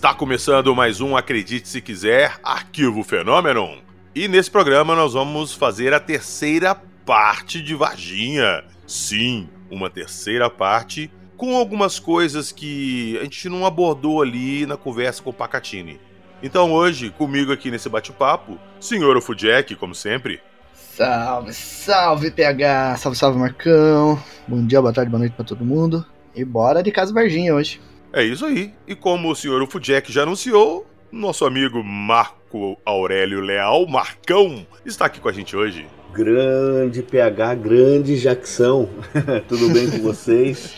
[0.00, 3.82] Está começando mais um Acredite Se Quiser, Arquivo Fenômeno.
[4.14, 8.64] E nesse programa nós vamos fazer a terceira parte de Varginha.
[8.86, 15.22] Sim, uma terceira parte com algumas coisas que a gente não abordou ali na conversa
[15.22, 16.00] com o Pacatini.
[16.42, 20.40] Então hoje, comigo aqui nesse bate-papo, senhor Fudjack, como sempre.
[20.72, 24.18] Salve, salve PH, salve, salve Marcão.
[24.48, 26.06] Bom dia, boa tarde, boa noite pra todo mundo.
[26.34, 27.78] E bora de Casa Varginha hoje.
[28.12, 28.74] É isso aí.
[28.88, 35.20] E como o senhor Fudjack já anunciou, nosso amigo Marco Aurélio Leal, Marcão, está aqui
[35.20, 35.86] com a gente hoje.
[36.12, 38.88] Grande PH, grande Jackson.
[39.46, 40.74] Tudo bem com vocês?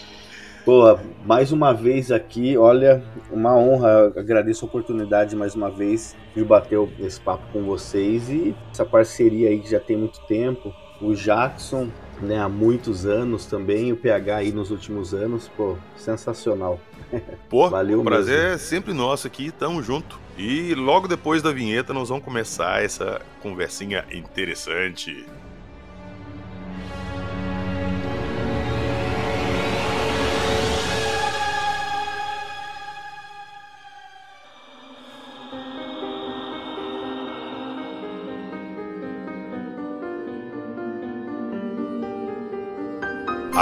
[0.63, 6.45] Pô, mais uma vez aqui, olha, uma honra, agradeço a oportunidade mais uma vez de
[6.45, 10.73] bater esse papo com vocês e essa parceria aí que já tem muito tempo.
[11.01, 11.89] O Jackson,
[12.23, 16.81] né, há muitos anos também, o PH aí nos últimos anos, pô, sensacional.
[17.51, 18.55] Pô, Valeu o prazer mesmo.
[18.55, 20.19] é sempre nosso aqui, tamo junto.
[20.39, 25.27] E logo depois da vinheta nós vamos começar essa conversinha interessante.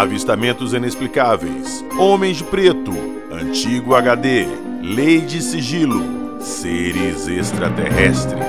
[0.01, 2.91] Avistamentos inexplicáveis, Homens de Preto,
[3.31, 4.47] Antigo HD,
[4.81, 8.41] Lei de Sigilo, Seres extraterrestres.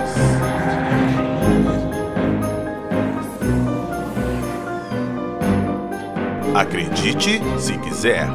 [6.56, 8.30] Acredite se quiser.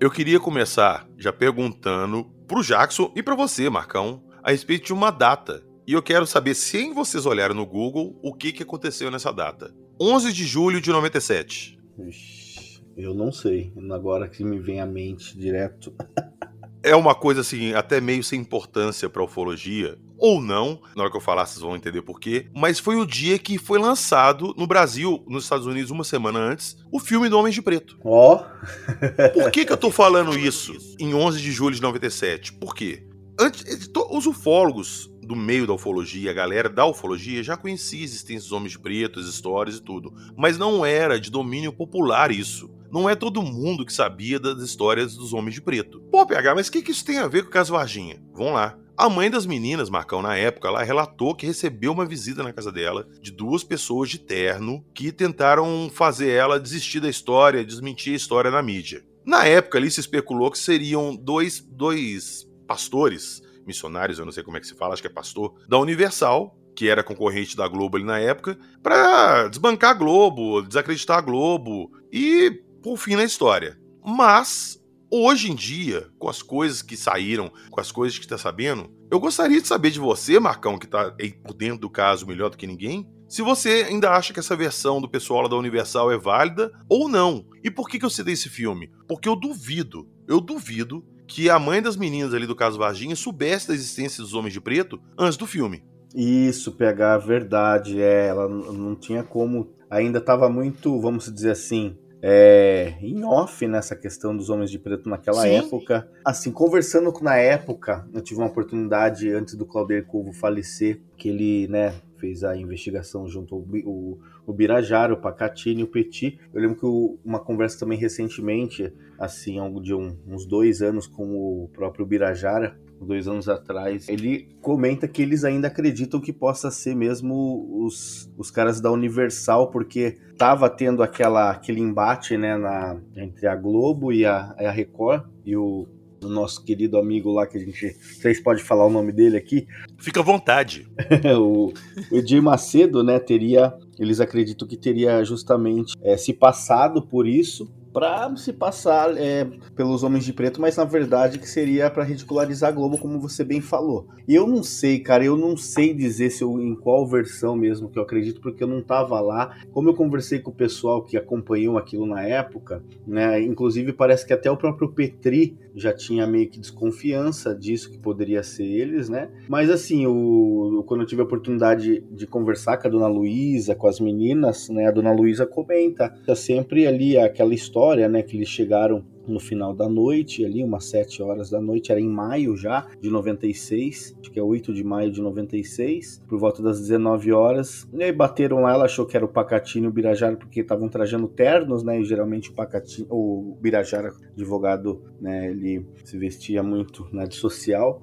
[0.00, 5.10] Eu queria começar já perguntando pro Jackson e para você, Marcão, a respeito de uma
[5.10, 5.62] data.
[5.86, 9.74] E eu quero saber se vocês olharam no Google o que, que aconteceu nessa data.
[10.00, 11.78] 11 de julho de 97.
[11.98, 13.74] Ixi, eu não sei.
[13.92, 15.92] Agora que me vem à mente direto.
[16.82, 21.16] é uma coisa assim, até meio sem importância para ufologia, ou não, na hora que
[21.16, 24.66] eu falar vocês vão entender por quê, mas foi o dia que foi lançado no
[24.66, 27.98] Brasil, nos Estados Unidos, uma semana antes, o filme do Homem de Preto.
[28.04, 28.36] Ó!
[28.36, 29.30] Oh.
[29.32, 32.52] por que que eu tô falando isso em 11 de julho de 97?
[32.52, 33.06] Por quê?
[33.38, 33.64] Antes,
[34.10, 38.52] os ufólogos do meio da ufologia, a galera da ufologia já conhecia a existência dos
[38.52, 42.68] homens de preto, as histórias e tudo, mas não era de domínio popular isso.
[42.92, 46.00] Não é todo mundo que sabia das histórias dos homens de preto.
[46.10, 48.20] Pô, PH, mas o que, que isso tem a ver com o caso Varginha?
[48.34, 48.76] Vamos lá.
[49.00, 52.70] A mãe das meninas, Marcão, na época, ela relatou que recebeu uma visita na casa
[52.70, 58.16] dela de duas pessoas de terno que tentaram fazer ela desistir da história, desmentir a
[58.16, 59.02] história na mídia.
[59.24, 64.58] Na época ali se especulou que seriam dois, dois pastores missionários, eu não sei como
[64.58, 67.96] é que se fala, acho que é pastor, da Universal, que era concorrente da Globo
[67.96, 73.80] ali na época, para desbancar a Globo, desacreditar a Globo e por fim na história.
[74.04, 74.78] Mas,
[75.10, 79.18] hoje em dia, com as coisas que saíram, com as coisas que está sabendo, eu
[79.18, 82.66] gostaria de saber de você, Marcão, que está por dentro do caso melhor do que
[82.66, 87.08] ninguém, se você ainda acha que essa versão do pessoal da Universal é válida ou
[87.08, 87.46] não.
[87.62, 88.90] E por que, que eu citei esse filme?
[89.06, 93.68] Porque eu duvido, eu duvido que a mãe das meninas ali do caso Varginha soubesse
[93.68, 95.84] da existência dos Homens de Preto antes do filme.
[96.12, 101.96] Isso, pegar a verdade, é, ela não tinha como, ainda estava muito, vamos dizer assim,
[102.22, 105.56] é, em off nessa questão dos homens de preto naquela Sim.
[105.56, 106.08] época.
[106.24, 111.68] Assim, conversando na época, eu tive uma oportunidade antes do Claudio Curvo falecer, que ele,
[111.68, 116.38] né, fez a investigação junto ao o, o Birajara, o Pacatini e o Petit.
[116.52, 121.24] Eu lembro que o, uma conversa também recentemente, assim, de um, uns dois anos com
[121.34, 126.94] o próprio Birajara, dois anos atrás, ele comenta que eles ainda acreditam que possa ser
[126.94, 133.46] mesmo os, os caras da Universal, porque tava tendo aquela, aquele embate né, na, entre
[133.46, 135.86] a Globo e a, a Record, e o
[136.20, 137.96] do nosso querido amigo lá que a gente.
[137.98, 139.66] Vocês podem falar o nome dele aqui?
[139.98, 140.86] Fica à vontade.
[141.40, 141.72] o,
[142.12, 143.74] o Edir Macedo, né, teria.
[143.98, 149.44] Eles acreditam que teria justamente é, se passado por isso para se passar é,
[149.74, 153.42] pelos homens de preto, mas na verdade que seria para ridicularizar a Globo, como você
[153.42, 154.06] bem falou.
[154.28, 157.98] Eu não sei, cara, eu não sei dizer se eu, em qual versão mesmo que
[157.98, 159.56] eu acredito, porque eu não tava lá.
[159.72, 163.42] Como eu conversei com o pessoal que acompanhou aquilo na época, né?
[163.42, 168.42] Inclusive parece que até o próprio Petri já tinha meio que desconfiança disso que poderia
[168.42, 169.30] ser eles, né?
[169.48, 173.88] Mas assim, o, quando eu tive a oportunidade de conversar com a dona Luísa, com
[173.88, 174.86] as meninas, né?
[174.86, 179.40] A dona Luísa comenta, tá sempre ali aquela história história, né, que eles chegaram no
[179.40, 184.18] final da noite, ali umas 7 horas da noite, era em maio já de 96,
[184.20, 187.88] acho que é 8 de maio de 96, por volta das 19 horas.
[187.94, 190.90] E aí bateram lá, ela achou que era o Pacatini e o Birajara porque estavam
[190.90, 191.98] trajando ternos, né?
[191.98, 198.02] E geralmente o Pacatini, o Birajara, advogado, né, ele se vestia muito né, de social.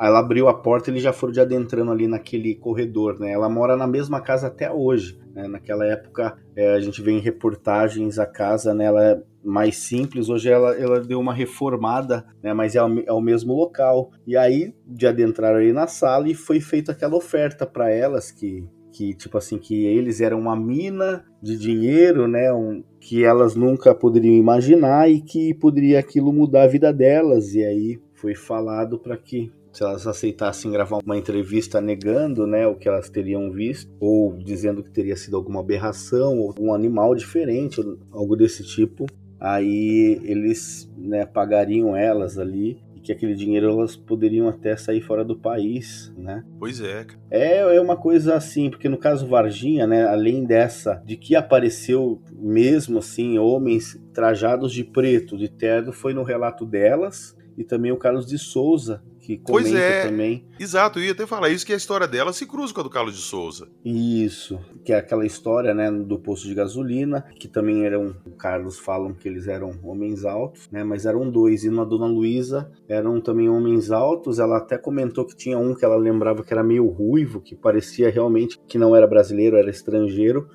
[0.00, 3.32] Aí ela abriu a porta e eles já foram de adentrando ali naquele corredor, né?
[3.32, 5.20] Ela mora na mesma casa até hoje.
[5.34, 5.46] Né?
[5.46, 8.86] Naquela época é, a gente vê em reportagens a casa, né?
[8.86, 10.30] Ela é mais simples.
[10.30, 12.54] Hoje ela, ela deu uma reformada, né?
[12.54, 14.10] Mas é é o mesmo local.
[14.26, 18.66] E aí de adentrar ali na sala e foi feita aquela oferta para elas que
[18.92, 23.94] que tipo assim que eles eram uma mina de dinheiro, né, um, que elas nunca
[23.94, 27.54] poderiam imaginar e que poderia aquilo mudar a vida delas.
[27.54, 32.74] E aí foi falado para que se elas aceitassem gravar uma entrevista negando né, o
[32.74, 37.80] que elas teriam visto, ou dizendo que teria sido alguma aberração, ou um animal diferente,
[38.10, 39.06] algo desse tipo,
[39.38, 45.24] aí eles né, pagariam elas ali e que aquele dinheiro elas poderiam até sair fora
[45.24, 46.44] do país, né?
[46.58, 47.06] Pois é.
[47.30, 52.20] É, é uma coisa assim, porque no caso Varginha, né, além dessa de que apareceu
[52.32, 57.96] mesmo assim homens trajados de preto, de terno, foi no relato delas e também o
[57.96, 59.02] Carlos de Souza
[59.36, 60.44] que comenta pois é, também.
[60.58, 62.90] Exato, eu ia até falar isso, que a história dela se cruza com a do
[62.90, 63.68] Carlos de Souza.
[63.84, 68.78] Isso, que é aquela história, né, do posto de gasolina, que também eram, o Carlos
[68.78, 73.20] falam que eles eram homens altos, né, mas eram dois, e na Dona Luísa eram
[73.20, 76.86] também homens altos, ela até comentou que tinha um que ela lembrava que era meio
[76.88, 80.48] ruivo, que parecia realmente que não era brasileiro, era estrangeiro.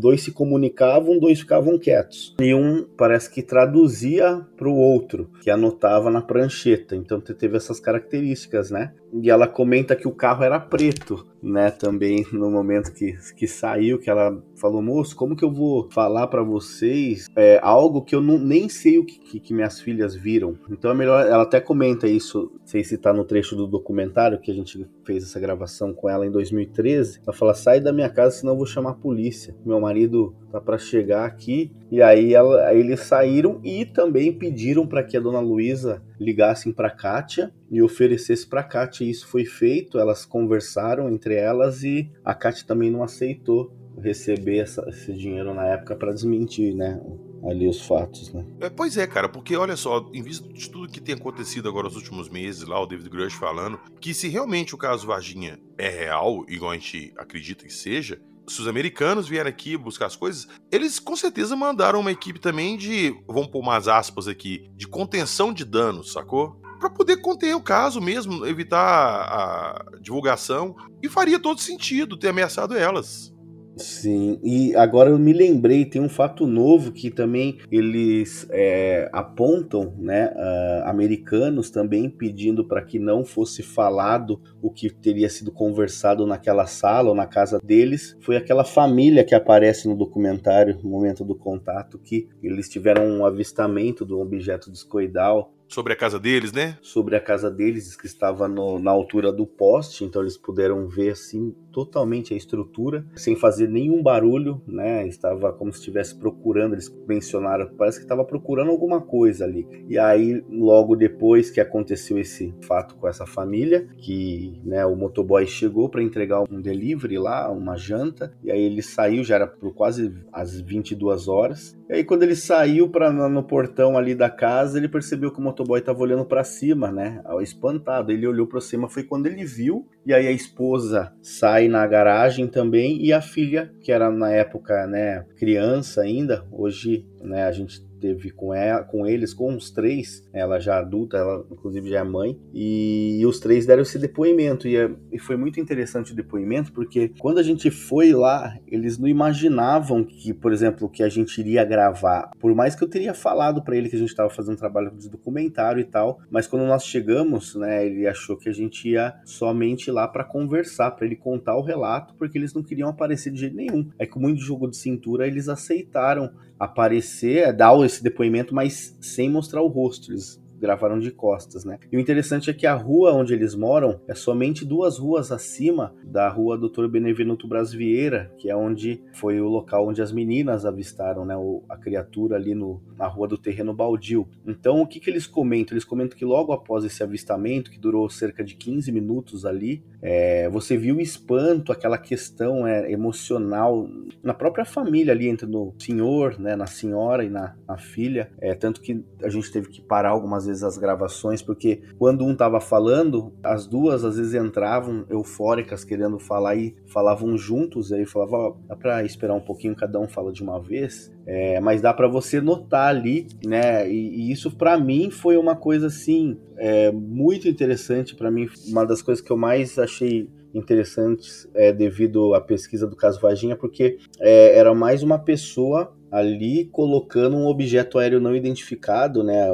[0.00, 2.34] Dois se comunicavam, dois ficavam quietos.
[2.40, 6.96] E um parece que traduzia para o outro, que anotava na prancheta.
[6.96, 8.92] Então teve essas características características, né?
[9.12, 11.70] E ela comenta que o carro era preto, né?
[11.70, 16.28] Também no momento que, que saiu, que ela falou, moço, como que eu vou falar
[16.28, 20.14] para vocês é, algo que eu não, nem sei o que, que, que, minhas filhas
[20.14, 20.56] viram?
[20.70, 24.50] Então é melhor, ela até comenta isso, sei se tá no trecho do documentário que
[24.50, 27.20] a gente fez essa gravação com ela em 2013.
[27.26, 29.54] Ela fala, sai da minha casa, senão eu vou chamar a polícia.
[29.64, 31.72] Meu marido tá para chegar aqui.
[31.90, 36.72] E aí, ela, aí eles saíram e também pediram para que a dona Luísa ligassem
[36.72, 39.04] para Kátia e oferecesse para Kátia.
[39.04, 44.84] Isso foi feito, elas conversaram entre elas e a Kátia também não aceitou receber essa,
[44.88, 47.00] esse dinheiro na época para desmentir, né?
[47.44, 48.46] Ali os fatos, né?
[48.60, 51.88] É, pois é, cara, porque olha só, em vista de tudo que tem acontecido agora
[51.88, 55.88] nos últimos meses, lá o David Grush falando, que se realmente o caso Varginha é
[55.88, 60.46] real, igual a gente acredita que seja, se os americanos vierem aqui buscar as coisas,
[60.70, 65.52] eles com certeza mandaram uma equipe também de, vamos pôr umas aspas aqui, de contenção
[65.52, 66.61] de danos, sacou?
[66.82, 70.74] Para poder conter o caso mesmo, evitar a divulgação.
[71.00, 73.32] E faria todo sentido ter ameaçado elas.
[73.76, 79.94] Sim, e agora eu me lembrei, tem um fato novo que também eles é, apontam,
[79.96, 86.26] né, uh, americanos também pedindo para que não fosse falado o que teria sido conversado
[86.26, 91.24] naquela sala ou na casa deles, foi aquela família que aparece no documentário, no momento
[91.24, 96.76] do contato, que eles tiveram um avistamento do objeto discoidal Sobre a casa deles, né?
[96.82, 101.12] Sobre a casa deles, que estava no, na altura do poste, então eles puderam ver
[101.12, 105.06] assim totalmente a estrutura, sem fazer nenhum barulho, né?
[105.06, 109.66] Estava como se estivesse procurando, eles mencionaram, parece que estava procurando alguma coisa ali.
[109.88, 115.46] E aí, logo depois que aconteceu esse fato com essa família, que né, o motoboy
[115.46, 119.72] chegou para entregar um delivery lá, uma janta, e aí ele saiu, já era por
[119.72, 121.74] quase as 22 horas.
[121.88, 125.42] E aí, quando ele saiu para no portão ali da casa, ele percebeu que o
[125.42, 127.22] motoboy motoboy estava olhando para cima, né?
[127.40, 128.12] Espantado.
[128.12, 129.88] Ele olhou para cima, foi quando ele viu.
[130.04, 134.86] E aí a esposa sai na garagem também e a filha, que era na época,
[134.86, 140.28] né, criança ainda, hoje, né, a gente teve com ela, com eles, com os três,
[140.32, 144.66] ela já adulta, ela inclusive já é mãe, e, e os três deram esse depoimento.
[144.66, 148.98] E, é, e, foi muito interessante o depoimento, porque quando a gente foi lá, eles
[148.98, 152.32] não imaginavam que, por exemplo, que a gente iria gravar.
[152.40, 154.90] Por mais que eu teria falado para ele que a gente estava fazendo um trabalho
[154.90, 159.14] de documentário e tal, mas quando nós chegamos, né, ele achou que a gente ia
[159.24, 163.38] somente lá para conversar, para ele contar o relato, porque eles não queriam aparecer de
[163.38, 163.88] jeito nenhum.
[163.96, 167.11] É que muito jogo de cintura eles aceitaram aparecer,
[167.52, 170.10] dar esse depoimento, mas sem mostrar o rosto.
[170.10, 171.80] Eles gravaram de costas, né?
[171.90, 175.92] E o interessante é que a rua onde eles moram é somente duas ruas acima
[176.04, 180.64] da rua Doutor Benevenuto Bras Vieira, que é onde foi o local onde as meninas
[180.64, 181.34] avistaram, né,
[181.68, 184.28] a criatura ali no, na rua do terreno baldio.
[184.46, 185.74] Então, o que, que eles comentam?
[185.74, 190.48] Eles comentam que logo após esse avistamento, que durou cerca de 15 minutos ali, é,
[190.48, 193.88] você viu o espanto, aquela questão é, emocional
[194.22, 198.30] na própria família ali, entre no senhor, né, na senhora e na, na filha.
[198.38, 202.34] É, tanto que a gente teve que parar algumas vezes as gravações, porque quando um
[202.34, 208.36] tava falando, as duas às vezes entravam eufóricas querendo falar e falavam juntos, aí falava,
[208.36, 211.12] ó, dá pra esperar um pouquinho, cada um fala de uma vez.
[211.24, 213.88] É, mas dá para você notar ali, né?
[213.88, 218.84] E, e isso para mim foi uma coisa assim é, muito interessante para mim, uma
[218.84, 223.98] das coisas que eu mais achei interessantes é, devido à pesquisa do caso Vaginha, porque
[224.20, 229.50] é, era mais uma pessoa ali colocando um objeto aéreo não identificado, né?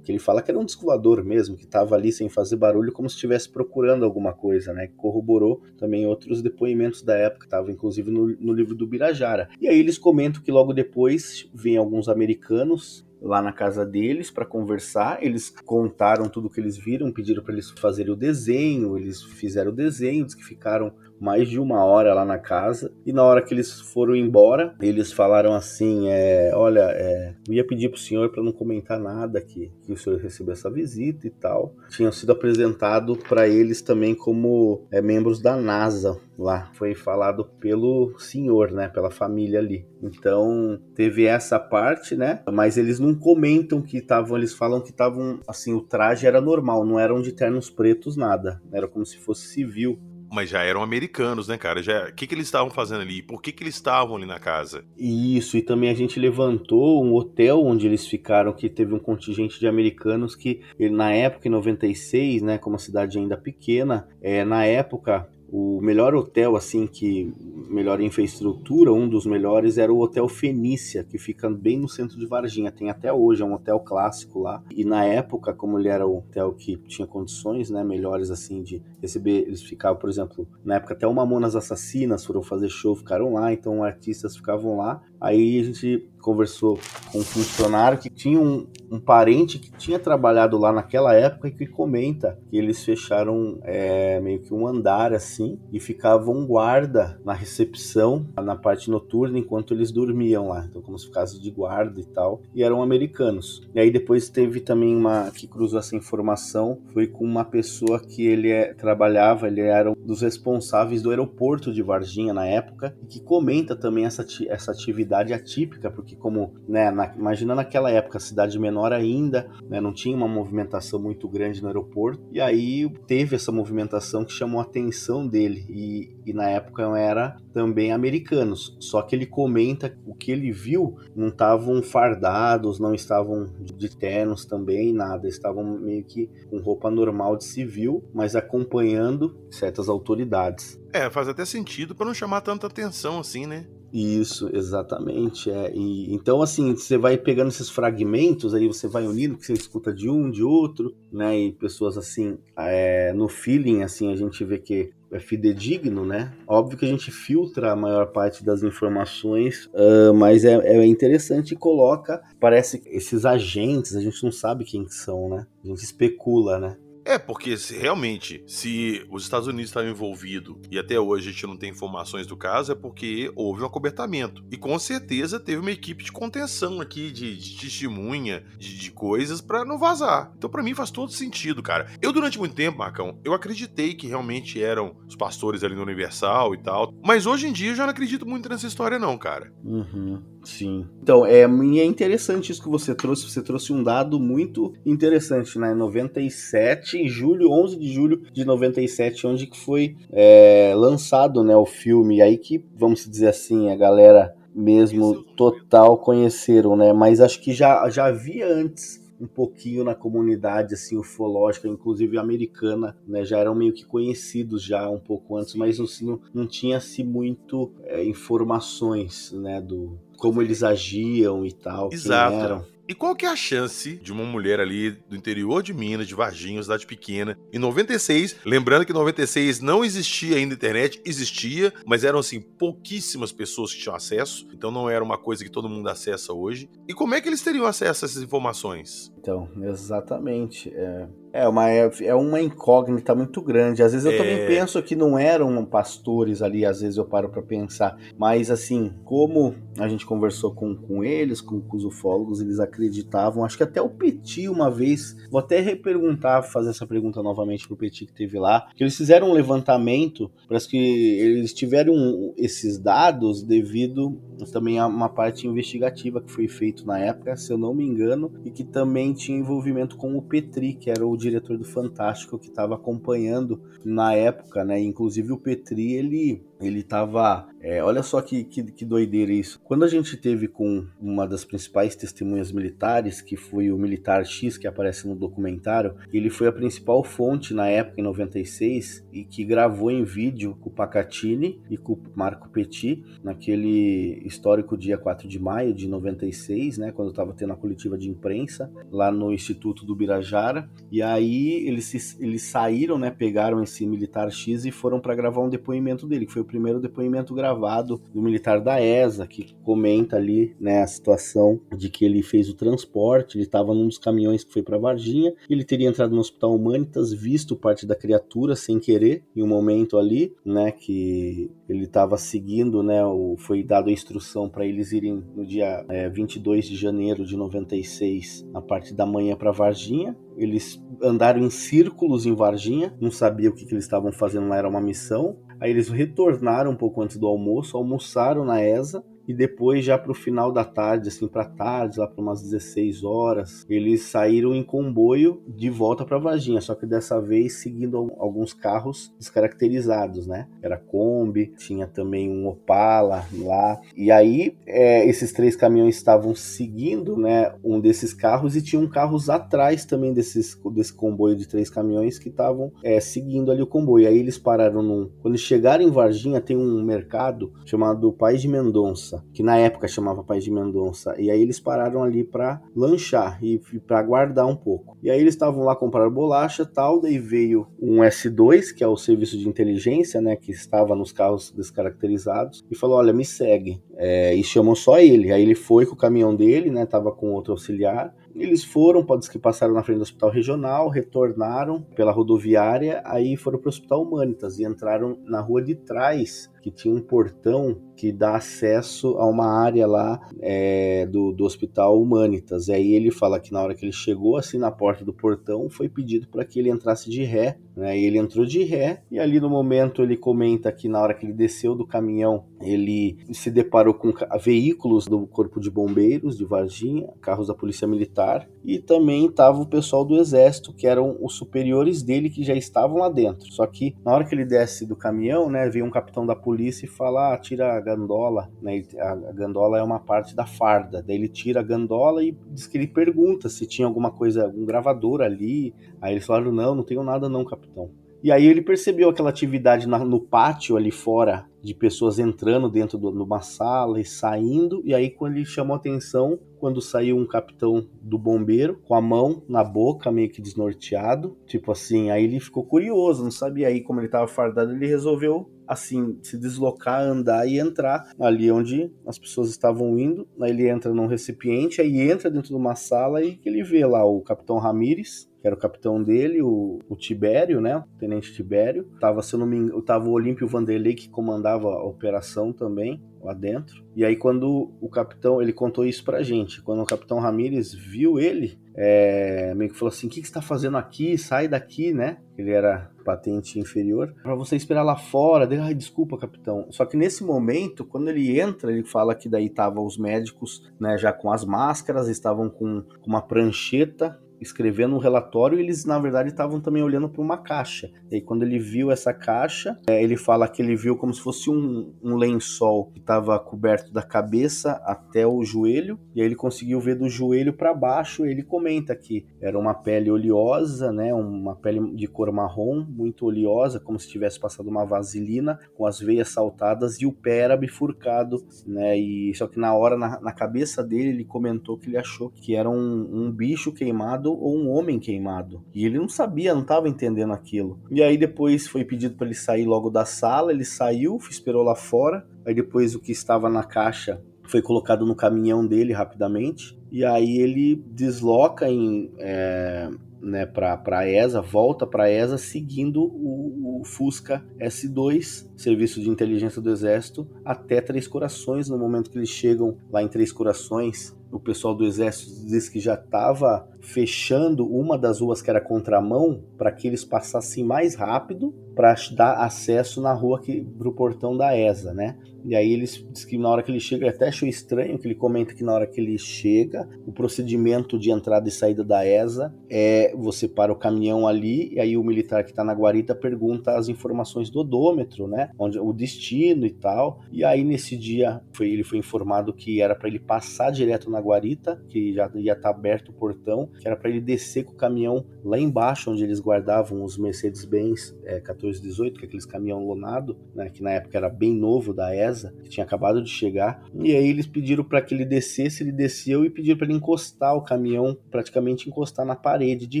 [0.06, 0.86] Que ele fala que era um disco
[1.24, 4.88] mesmo, que estava ali sem fazer barulho, como se estivesse procurando alguma coisa, né?
[4.96, 9.48] Corroborou também outros depoimentos da época, estava inclusive no, no livro do Birajara.
[9.60, 14.46] E aí eles comentam que logo depois vem alguns americanos lá na casa deles para
[14.46, 15.18] conversar.
[15.20, 18.96] Eles contaram tudo o que eles viram, pediram para eles fazerem o desenho.
[18.96, 22.92] Eles fizeram o desenho, diz que ficaram mais de uma hora lá na casa.
[23.04, 27.66] E na hora que eles foram embora, eles falaram assim: é, Olha, é, eu ia
[27.66, 31.30] pedir pro senhor para não comentar nada que, que o senhor recebeu essa visita e
[31.30, 31.74] tal.
[31.88, 36.70] Tinham sido apresentado para eles também como é, membros da NASA lá.
[36.74, 38.88] Foi falado pelo senhor, né?
[38.88, 39.86] Pela família ali.
[40.02, 42.42] Então teve essa parte, né?
[42.52, 46.84] Mas eles não comentam que estavam, eles falam que estavam assim, o traje era normal,
[46.84, 48.60] não eram de ternos pretos nada.
[48.72, 49.98] Era como se fosse civil.
[50.30, 51.82] Mas já eram americanos, né, cara?
[51.82, 53.22] Já, o que, que eles estavam fazendo ali?
[53.22, 54.84] Por que, que eles estavam ali na casa?
[54.98, 59.58] Isso, e também a gente levantou um hotel onde eles ficaram, que teve um contingente
[59.58, 64.64] de americanos que, na época, em 96, né, como a cidade ainda pequena, é, na
[64.64, 67.32] época o melhor hotel, assim, que
[67.68, 72.26] melhor infraestrutura, um dos melhores era o Hotel Fenícia, que fica bem no centro de
[72.26, 72.72] Varginha.
[72.72, 74.62] Tem até hoje, é um hotel clássico lá.
[74.74, 78.82] E na época, como ele era o hotel que tinha condições, né, melhores, assim, de
[79.00, 83.34] receber, eles ficavam, por exemplo, na época até o Mamonas Assassinas foram fazer show, ficaram
[83.34, 85.02] lá, então artistas ficavam lá.
[85.20, 86.78] Aí a gente conversou
[87.12, 91.52] com um funcionário que tinha um, um, parente que tinha trabalhado lá naquela época e
[91.52, 97.32] que comenta que eles fecharam é, meio que um andar assim e ficavam guarda na
[97.32, 100.66] recepção, na parte noturna, enquanto eles dormiam lá.
[100.68, 102.40] Então, como se ficasse de guarda e tal.
[102.54, 103.66] E eram americanos.
[103.74, 108.26] E aí depois teve também uma que cruzou essa informação, foi com uma pessoa que
[108.26, 113.20] ele é, trabalhava, ele era um dos responsáveis do aeroporto de Varginha na época que
[113.20, 118.92] comenta também essa, essa atividade atípica, porque como, né, na, imagina naquela época, cidade menor
[118.92, 124.24] ainda, né, não tinha uma movimentação muito grande no aeroporto, e aí teve essa movimentação
[124.24, 129.26] que chamou a atenção dele, e, e na época era também americanos, só que ele
[129.26, 135.64] comenta o que ele viu, não estavam fardados, não estavam de ternos também, nada, estavam
[135.64, 140.80] meio que com roupa normal de civil, mas acompanhando certas autoridades.
[140.92, 143.66] É, faz até sentido para não chamar tanta atenção assim, né?
[143.92, 145.50] Isso, exatamente.
[145.50, 145.72] É.
[145.74, 149.92] E, então, assim, você vai pegando esses fragmentos, aí você vai unindo, que você escuta
[149.92, 151.38] de um, de outro, né?
[151.38, 156.32] E pessoas assim, é, no feeling, assim, a gente vê que é fidedigno, né?
[156.46, 161.52] Óbvio que a gente filtra a maior parte das informações, uh, mas é, é, interessante
[161.52, 165.46] e coloca, parece esses agentes, a gente não sabe quem são, né?
[165.64, 166.76] A gente especula, né?
[167.06, 171.46] É, porque se, realmente, se os Estados Unidos estavam envolvidos e até hoje a gente
[171.46, 174.44] não tem informações do caso, é porque houve um acobertamento.
[174.50, 179.40] E com certeza teve uma equipe de contenção aqui, de, de testemunha, de, de coisas
[179.40, 180.32] para não vazar.
[180.36, 181.86] Então, para mim, faz todo sentido, cara.
[182.02, 186.54] Eu, durante muito tempo, Marcão, eu acreditei que realmente eram os pastores ali no Universal
[186.54, 186.92] e tal.
[187.04, 189.52] Mas hoje em dia eu já não acredito muito nessa história, não, cara.
[189.62, 190.20] Uhum.
[190.46, 190.86] Sim.
[191.02, 193.28] Então, é, é interessante isso que você trouxe.
[193.28, 195.74] Você trouxe um dado muito interessante, né?
[195.74, 201.66] 97, em julho, 11 de julho de 97, onde que foi é, lançado né, o
[201.66, 202.18] filme.
[202.18, 206.92] E aí que, vamos dizer assim, a galera mesmo total conheceram, né?
[206.92, 212.96] Mas acho que já, já havia antes um pouquinho na comunidade assim ufológica, inclusive americana,
[213.06, 217.02] né, já eram meio que conhecidos já um pouco antes, mas assim, não, não tinha-se
[217.02, 222.32] muito é, informações, né, do como eles agiam e tal, Exato.
[222.32, 222.75] quem eram.
[222.88, 226.14] E qual que é a chance de uma mulher ali do interior de Minas, de
[226.14, 232.04] Varginha, cidade pequena, em 96, lembrando que em 96 não existia ainda internet, existia, mas
[232.04, 235.88] eram assim pouquíssimas pessoas que tinham acesso, então não era uma coisa que todo mundo
[235.88, 236.70] acessa hoje.
[236.88, 239.12] E como é que eles teriam acesso a essas informações?
[239.26, 240.72] Então, exatamente.
[240.72, 241.08] É.
[241.36, 243.82] É uma, é, é uma incógnita muito grande.
[243.82, 244.16] Às vezes eu é...
[244.16, 247.98] também penso que não eram pastores ali, às vezes eu paro para pensar.
[248.16, 253.44] Mas assim, como a gente conversou com, com eles, com, com, os ufólogos, eles acreditavam.
[253.44, 257.76] Acho que até o Petit uma vez, vou até reperguntar, fazer essa pergunta novamente pro
[257.76, 263.42] Petit que teve lá, que eles fizeram um levantamento, parece que eles tiveram esses dados
[263.42, 264.18] devido
[264.52, 268.32] também a uma parte investigativa que foi feito na época, se eu não me engano,
[268.42, 272.48] e que também tinha envolvimento com o Petri, que era o diretor do Fantástico que
[272.48, 274.80] estava acompanhando na época, né?
[274.80, 277.48] Inclusive o Petri, ele ele tava.
[277.60, 279.60] É, olha só que, que, que, doideira isso.
[279.64, 284.56] Quando a gente teve com uma das principais testemunhas militares, que foi o Militar X,
[284.56, 289.44] que aparece no documentário, ele foi a principal fonte na época, em 96, e que
[289.44, 295.26] gravou em vídeo com o Pacatini e com o Marco Petit, naquele histórico dia 4
[295.28, 299.84] de maio de 96, né, quando estava tendo a coletiva de imprensa, lá no Instituto
[299.84, 300.70] do Birajara.
[300.90, 305.48] E aí eles, eles saíram, né, pegaram esse Militar X e foram para gravar um
[305.48, 310.82] depoimento dele, que foi primeiro depoimento gravado do militar da ESA, que comenta ali né,
[310.82, 314.62] a situação de que ele fez o transporte, ele estava num dos caminhões que foi
[314.62, 319.42] para Varginha, ele teria entrado no Hospital Humanitas, visto parte da criatura sem querer, em
[319.42, 324.64] um momento ali, né, que ele estava seguindo, né, o, foi dado a instrução para
[324.64, 329.50] eles irem no dia é, 22 de janeiro de 96, na parte da manhã para
[329.50, 334.48] Varginha, eles andaram em círculos em Varginha, não sabia o que, que eles estavam fazendo
[334.48, 335.36] lá, era uma missão.
[335.60, 340.12] Aí eles retornaram um pouco antes do almoço, almoçaram na ESA e depois já para
[340.12, 344.62] o final da tarde, assim para tarde, lá para umas 16 horas, eles saíram em
[344.62, 350.46] comboio de volta para Varginha, só que dessa vez seguindo alguns carros descaracterizados, né?
[350.62, 353.80] Era Kombi, tinha também um Opala lá.
[353.96, 357.54] E aí é, esses três caminhões estavam seguindo, né?
[357.64, 362.28] Um desses carros e tinham carros atrás também desses desse comboio de três caminhões que
[362.28, 364.08] estavam é, seguindo ali o comboio.
[364.08, 365.10] Aí eles pararam num.
[365.20, 369.88] Quando chegaram em Varginha tem um mercado chamado Pais de Mendonça Mendonça, que na época
[369.88, 371.14] chamava País de Mendonça.
[371.18, 374.96] E aí eles pararam ali para lanchar e para aguardar um pouco.
[375.02, 378.96] E aí eles estavam lá comprar bolacha tal, daí veio um S2, que é o
[378.96, 383.82] serviço de inteligência, né, que estava nos carros descaracterizados, e falou: "Olha, me segue".
[383.96, 385.32] É, e chamou só ele.
[385.32, 388.14] Aí ele foi com o caminhão dele, né, tava com outro auxiliar.
[388.34, 393.58] Eles foram, pode que passaram na frente do hospital regional, retornaram pela rodoviária, aí foram
[393.58, 398.10] para o hospital Humanitas e entraram na rua de trás que tinha um portão que
[398.10, 402.66] dá acesso a uma área lá é, do, do Hospital Humanitas.
[402.66, 405.70] E aí ele fala que na hora que ele chegou assim na porta do portão,
[405.70, 407.56] foi pedido para que ele entrasse de ré.
[407.74, 407.98] Né?
[407.98, 411.24] E ele entrou de ré, e ali no momento ele comenta que na hora que
[411.24, 417.08] ele desceu do caminhão, ele se deparou com veículos do Corpo de Bombeiros de Varginha,
[417.20, 422.02] carros da Polícia Militar, e também estava o pessoal do Exército, que eram os superiores
[422.02, 423.52] dele que já estavam lá dentro.
[423.52, 426.55] Só que na hora que ele desce do caminhão, né, veio um capitão da polícia
[426.56, 428.82] polícia e fala: ah, tira a gandola, né?
[428.98, 431.02] A gandola é uma parte da farda.
[431.02, 434.64] Daí ele tira a gandola e diz que ele pergunta se tinha alguma coisa, algum
[434.64, 435.74] gravador ali.
[436.00, 437.90] Aí eles falaram: não, não tenho nada, não, capitão.
[438.22, 442.98] E aí ele percebeu aquela atividade na, no pátio ali fora, de pessoas entrando dentro
[442.98, 444.80] de uma sala e saindo.
[444.84, 449.42] E aí, quando ele chamou atenção, quando saiu um capitão do bombeiro com a mão
[449.46, 454.00] na boca, meio que desnorteado, tipo assim, aí ele ficou curioso, não sabia aí como
[454.00, 459.50] ele estava fardado, ele resolveu assim, se deslocar, andar e entrar ali onde as pessoas
[459.50, 460.26] estavam indo.
[460.40, 464.04] Aí ele entra num recipiente, aí entra dentro de uma sala e ele vê lá
[464.04, 467.76] o Capitão Ramires, que era o capitão dele, o, o Tibério, né?
[467.76, 468.88] O tenente Tibério.
[469.00, 473.34] Tava, se não me engano, tava o Olímpio Vanderlei que comandava a operação também lá
[473.34, 473.84] dentro.
[473.94, 478.20] E aí quando o capitão, ele contou isso pra gente, quando o capitão Ramires viu
[478.20, 481.16] ele, é, meio que falou assim, o que, que você tá fazendo aqui?
[481.16, 482.18] Sai daqui, né?
[482.36, 485.48] Ele era patente inferior, para você esperar lá fora.
[485.62, 486.66] Ai, desculpa, capitão.
[486.70, 490.98] Só que nesse momento, quando ele entra, ele fala que daí tava os médicos, né,
[490.98, 496.60] já com as máscaras, estavam com uma prancheta escrevendo um relatório eles, na verdade, estavam
[496.60, 497.90] também olhando para uma caixa.
[498.10, 501.20] E aí, quando ele viu essa caixa, é, ele fala que ele viu como se
[501.20, 506.34] fosse um, um lençol que estava coberto da cabeça até o joelho, e aí ele
[506.34, 508.24] conseguiu ver do joelho para baixo.
[508.24, 513.80] ele comenta que era uma pele oleosa, né, uma pele de cor marrom, muito oleosa,
[513.80, 518.44] como se tivesse passado uma vaselina, com as veias saltadas e o pé era bifurcado,
[518.66, 522.30] né, e só que na hora, na, na cabeça dele, ele comentou que ele achou
[522.30, 525.62] que era um, um bicho queimado queimado ou um homem queimado.
[525.74, 527.78] E ele não sabia, não estava entendendo aquilo.
[527.90, 531.76] E aí depois foi pedido para ele sair logo da sala, ele saiu, esperou lá
[531.76, 532.26] fora.
[532.44, 536.78] Aí depois o que estava na caixa foi colocado no caminhão dele rapidamente.
[536.90, 543.02] E aí ele desloca em, é, né, para a ESA, volta para a ESA seguindo
[543.02, 548.68] o, o, Fusca S2, Serviço de Inteligência do Exército, até Três Corações.
[548.68, 552.80] No momento que eles chegam lá em Três Corações, o pessoal do Exército diz que
[552.80, 558.54] já estava fechando uma das ruas que era contramão para que eles passassem mais rápido
[558.74, 562.16] para dar acesso na rua que pro portão da ESA, né?
[562.46, 565.06] E aí eles diz que na hora que ele chega, ele até achou estranho que
[565.08, 569.04] ele comenta que na hora que ele chega, o procedimento de entrada e saída da
[569.04, 573.16] ESA é você para o caminhão ali e aí o militar que está na guarita
[573.16, 575.50] pergunta as informações do odômetro, né?
[575.58, 577.20] Onde o destino e tal.
[577.32, 581.18] E aí nesse dia foi, ele foi informado que era para ele passar direto na
[581.18, 584.72] guarita, que já ia estar tá aberto o portão, que era para ele descer com
[584.72, 589.84] o caminhão lá embaixo onde eles guardavam os Mercedes-Benz é, 1418, que é aqueles caminhão
[589.84, 590.70] lonado, né?
[590.70, 593.82] Que na época era bem novo da ESA que tinha acabado de chegar.
[593.94, 597.54] E aí eles pediram para que ele descesse, ele desceu e pediram para ele encostar
[597.54, 600.00] o caminhão, praticamente encostar na parede de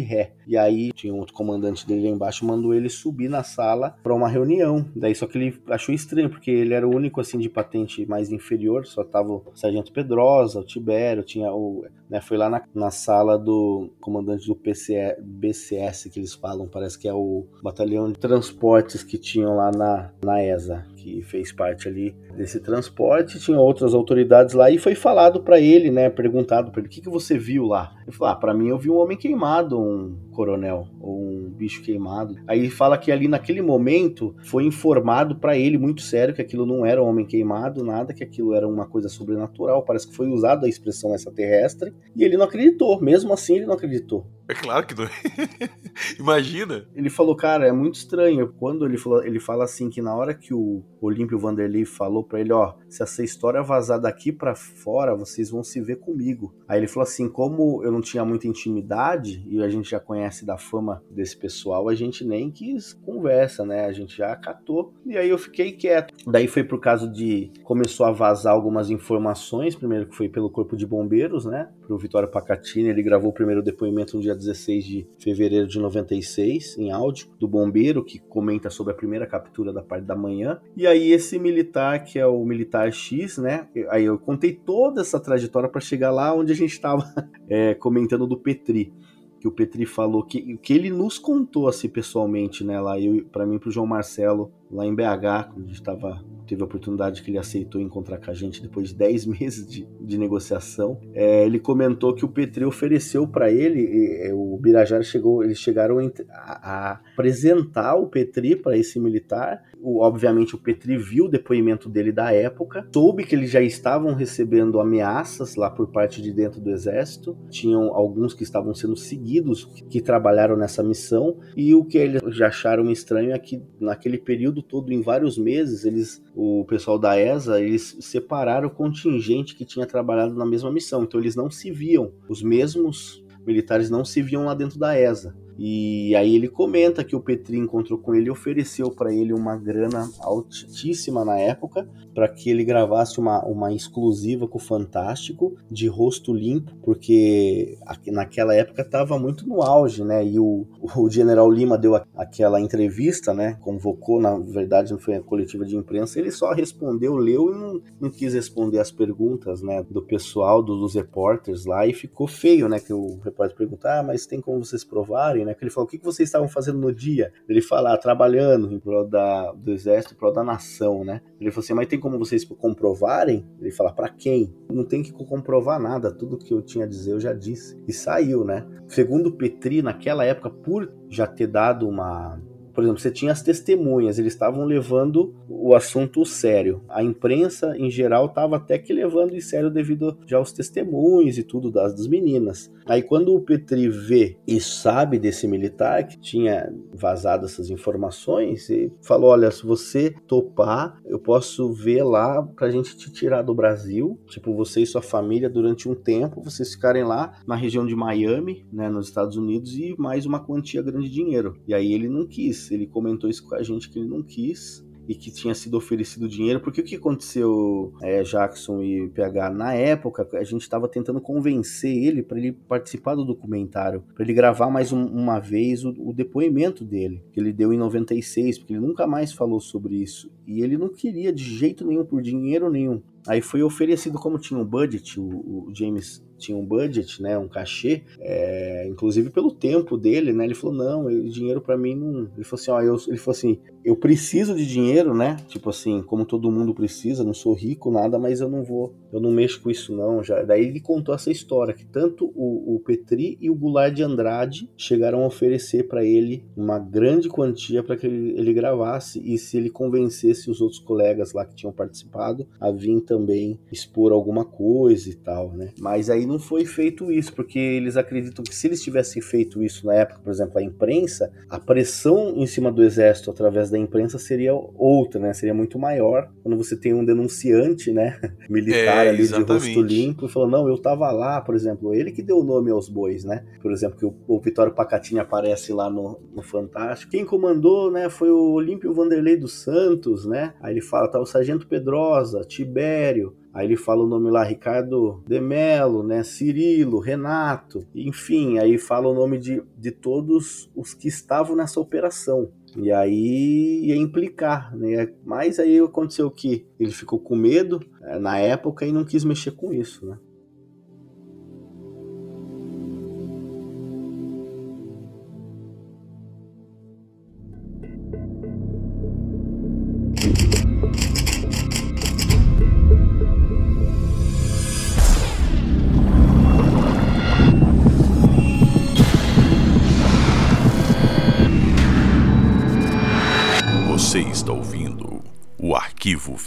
[0.00, 0.32] ré.
[0.46, 4.28] E aí tinha outro comandante dele lá embaixo, mandou ele subir na sala para uma
[4.28, 4.86] reunião.
[4.94, 8.30] Daí só que ele achou estranho, porque ele era o único assim de patente mais
[8.30, 12.90] inferior, só tava o Sargento Pedrosa, o Tibério, tinha o né, foi lá na, na,
[12.90, 18.18] sala do comandante do PCE, BCS que eles falam, parece que é o batalhão de
[18.18, 23.94] transportes que tinham lá na, na ESA, que fez parte ali desse transporte, tinha outras
[23.94, 27.38] autoridades lá e foi falado para ele, né, perguntado para ele, o que, que você
[27.38, 27.94] viu lá?
[28.02, 31.82] Ele falou, ah, para mim eu vi um homem queimado, um coronel, ou um bicho
[31.82, 32.36] queimado.
[32.46, 36.66] Aí ele fala que ali naquele momento foi informado para ele muito sério que aquilo
[36.66, 40.26] não era um homem queimado, nada, que aquilo era uma coisa sobrenatural, parece que foi
[40.26, 44.26] usada a expressão extraterrestre, e ele não acreditou, mesmo assim ele não acreditou.
[44.48, 45.08] É claro que não.
[46.20, 46.86] Imagina.
[46.94, 48.52] Ele falou, cara, é muito estranho.
[48.58, 52.40] Quando ele, falou, ele fala assim que na hora que o Olímpio Vanderlei falou para
[52.40, 56.54] ele, ó, se essa história vazar daqui para fora, vocês vão se ver comigo.
[56.66, 60.44] Aí ele falou assim, como eu não tinha muita intimidade e a gente já conhece
[60.44, 63.84] da fama desse pessoal, a gente nem quis conversa, né?
[63.84, 64.94] A gente já acatou.
[65.04, 66.14] E aí eu fiquei quieto.
[66.26, 70.76] Daí foi por causa de começou a vazar algumas informações, primeiro que foi pelo Corpo
[70.76, 71.68] de Bombeiros, né?
[71.86, 76.78] Pro Vitório Pacatini, ele gravou o primeiro depoimento no dia 16 de fevereiro de 96,
[76.78, 80.60] em áudio, do bombeiro, que comenta sobre a primeira captura da parte da manhã.
[80.76, 83.68] E aí, esse militar, que é o militar X, né?
[83.90, 87.04] Aí eu contei toda essa trajetória para chegar lá onde a gente estava
[87.48, 88.92] é, comentando do Petri
[89.38, 92.94] que o Petri falou que, que ele nos contou assim pessoalmente, né, lá
[93.30, 97.22] para mim pro João Marcelo lá em BH, quando a gente tava teve a oportunidade
[97.22, 101.00] que ele aceitou encontrar com a gente depois de 10 meses de, de negociação.
[101.12, 105.58] É, ele comentou que o Petri ofereceu para ele, e, e, o Birajara chegou, eles
[105.58, 109.62] chegaram a, a apresentar o Petri para esse militar.
[109.80, 114.14] O, obviamente o Petri viu o depoimento dele da época, soube que eles já estavam
[114.14, 119.64] recebendo ameaças lá por parte de dentro do exército, tinham alguns que estavam sendo seguidos
[119.88, 124.55] que trabalharam nessa missão e o que eles já acharam estranho é que naquele período
[124.62, 129.86] todo, em vários meses, eles o pessoal da ESA, eles separaram o contingente que tinha
[129.86, 131.04] trabalhado na mesma missão.
[131.04, 135.34] Então eles não se viam, os mesmos militares não se viam lá dentro da ESA.
[135.58, 139.56] E aí ele comenta que o Petri encontrou com ele e ofereceu para ele uma
[139.56, 145.86] grana altíssima na época para que ele gravasse uma, uma exclusiva com o Fantástico de
[145.86, 150.24] rosto limpo, porque naquela época estava muito no auge, né?
[150.24, 150.66] E o,
[150.96, 153.58] o General Lima deu aquela entrevista, né?
[153.60, 157.80] Convocou, na verdade não foi a coletiva de imprensa, ele só respondeu, leu e não,
[158.00, 159.84] não quis responder as perguntas, né?
[159.88, 162.78] Do pessoal, dos repórteres lá e ficou feio, né?
[162.80, 165.45] Que o repórter perguntou, ah, mas tem como vocês provarem?
[165.46, 165.54] Né?
[165.54, 167.32] Que ele falou: o que, vocês estavam fazendo no dia?
[167.48, 171.22] Ele fala: ah, trabalhando em prol da, do exército, em prol da nação, né?
[171.40, 173.46] Ele falou assim: mas tem como vocês comprovarem?
[173.60, 174.54] Ele fala: para quem?
[174.70, 177.80] Não tem que comprovar nada, tudo que eu tinha a dizer eu já disse.
[177.86, 178.66] E saiu, né?
[178.88, 182.38] Segundo Petri, naquela época, por já ter dado uma
[182.76, 186.82] por exemplo, você tinha as testemunhas, eles estavam levando o assunto sério.
[186.90, 191.42] A imprensa, em geral, estava até que levando em sério devido já aos testemunhos e
[191.42, 192.70] tudo das, das meninas.
[192.84, 198.92] Aí quando o Petri vê e sabe desse militar que tinha vazado essas informações, ele
[199.00, 204.20] falou: olha, se você topar, eu posso ver lá pra gente te tirar do Brasil,
[204.26, 208.66] tipo você e sua família durante um tempo, vocês ficarem lá na região de Miami,
[208.70, 211.56] né, nos Estados Unidos e mais uma quantia grande de dinheiro.
[211.66, 214.84] E aí ele não quis ele comentou isso com a gente que ele não quis
[215.08, 219.50] e que tinha sido oferecido dinheiro, porque o que aconteceu, é, Jackson e PH?
[219.50, 224.34] Na época, a gente estava tentando convencer ele para ele participar do documentário, para ele
[224.34, 228.72] gravar mais um, uma vez o, o, depoimento dele, que ele deu em 96, porque
[228.72, 230.30] ele nunca mais falou sobre isso.
[230.46, 234.58] E ele não queria de jeito nenhum, por dinheiro nenhum, Aí foi oferecido, como tinha
[234.58, 239.96] um budget, o, o James tinha um budget, né, um cachê, é, inclusive pelo tempo
[239.96, 243.16] dele, né, ele falou, não, dinheiro para mim não, ele falou assim, ó, eu, ele
[243.16, 247.54] falou assim, eu preciso de dinheiro, né, tipo assim, como todo mundo precisa, não sou
[247.54, 250.80] rico, nada, mas eu não vou, eu não mexo com isso não, já, daí ele
[250.80, 255.26] contou essa história, que tanto o, o Petri e o Goulart de Andrade chegaram a
[255.28, 260.50] oferecer para ele uma grande quantia para que ele, ele gravasse, e se ele convencesse
[260.50, 265.52] os outros colegas lá que tinham participado a vir também expor alguma coisa e tal,
[265.52, 269.62] né, mas aí não foi feito isso, porque eles acreditam que se eles tivessem feito
[269.62, 273.78] isso na época, por exemplo, a imprensa, a pressão em cima do exército através da
[273.78, 275.32] imprensa seria outra, né?
[275.32, 278.18] Seria muito maior quando você tem um denunciante, né,
[278.50, 279.62] militar É, ali exatamente.
[279.68, 282.44] de rosto limpo e falou: "Não, eu tava lá", por exemplo, ele que deu o
[282.44, 283.44] nome aos bois, né?
[283.62, 287.10] Por exemplo, que o, o Vitório Pacatini aparece lá no, no Fantástico.
[287.12, 290.54] Quem comandou, né, foi o Olímpio Vanderlei dos Santos, né?
[290.60, 295.22] Aí ele fala, tá o Sargento Pedrosa, Tibério, Aí ele fala o nome lá, Ricardo
[295.26, 296.22] de Melo, né?
[296.22, 302.50] Cirilo, Renato, enfim, aí fala o nome de, de todos os que estavam nessa operação.
[302.76, 305.10] E aí ia implicar, né?
[305.24, 309.52] Mas aí aconteceu que ele ficou com medo eh, na época e não quis mexer
[309.52, 310.18] com isso, né?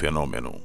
[0.10, 0.60] Fenômeno.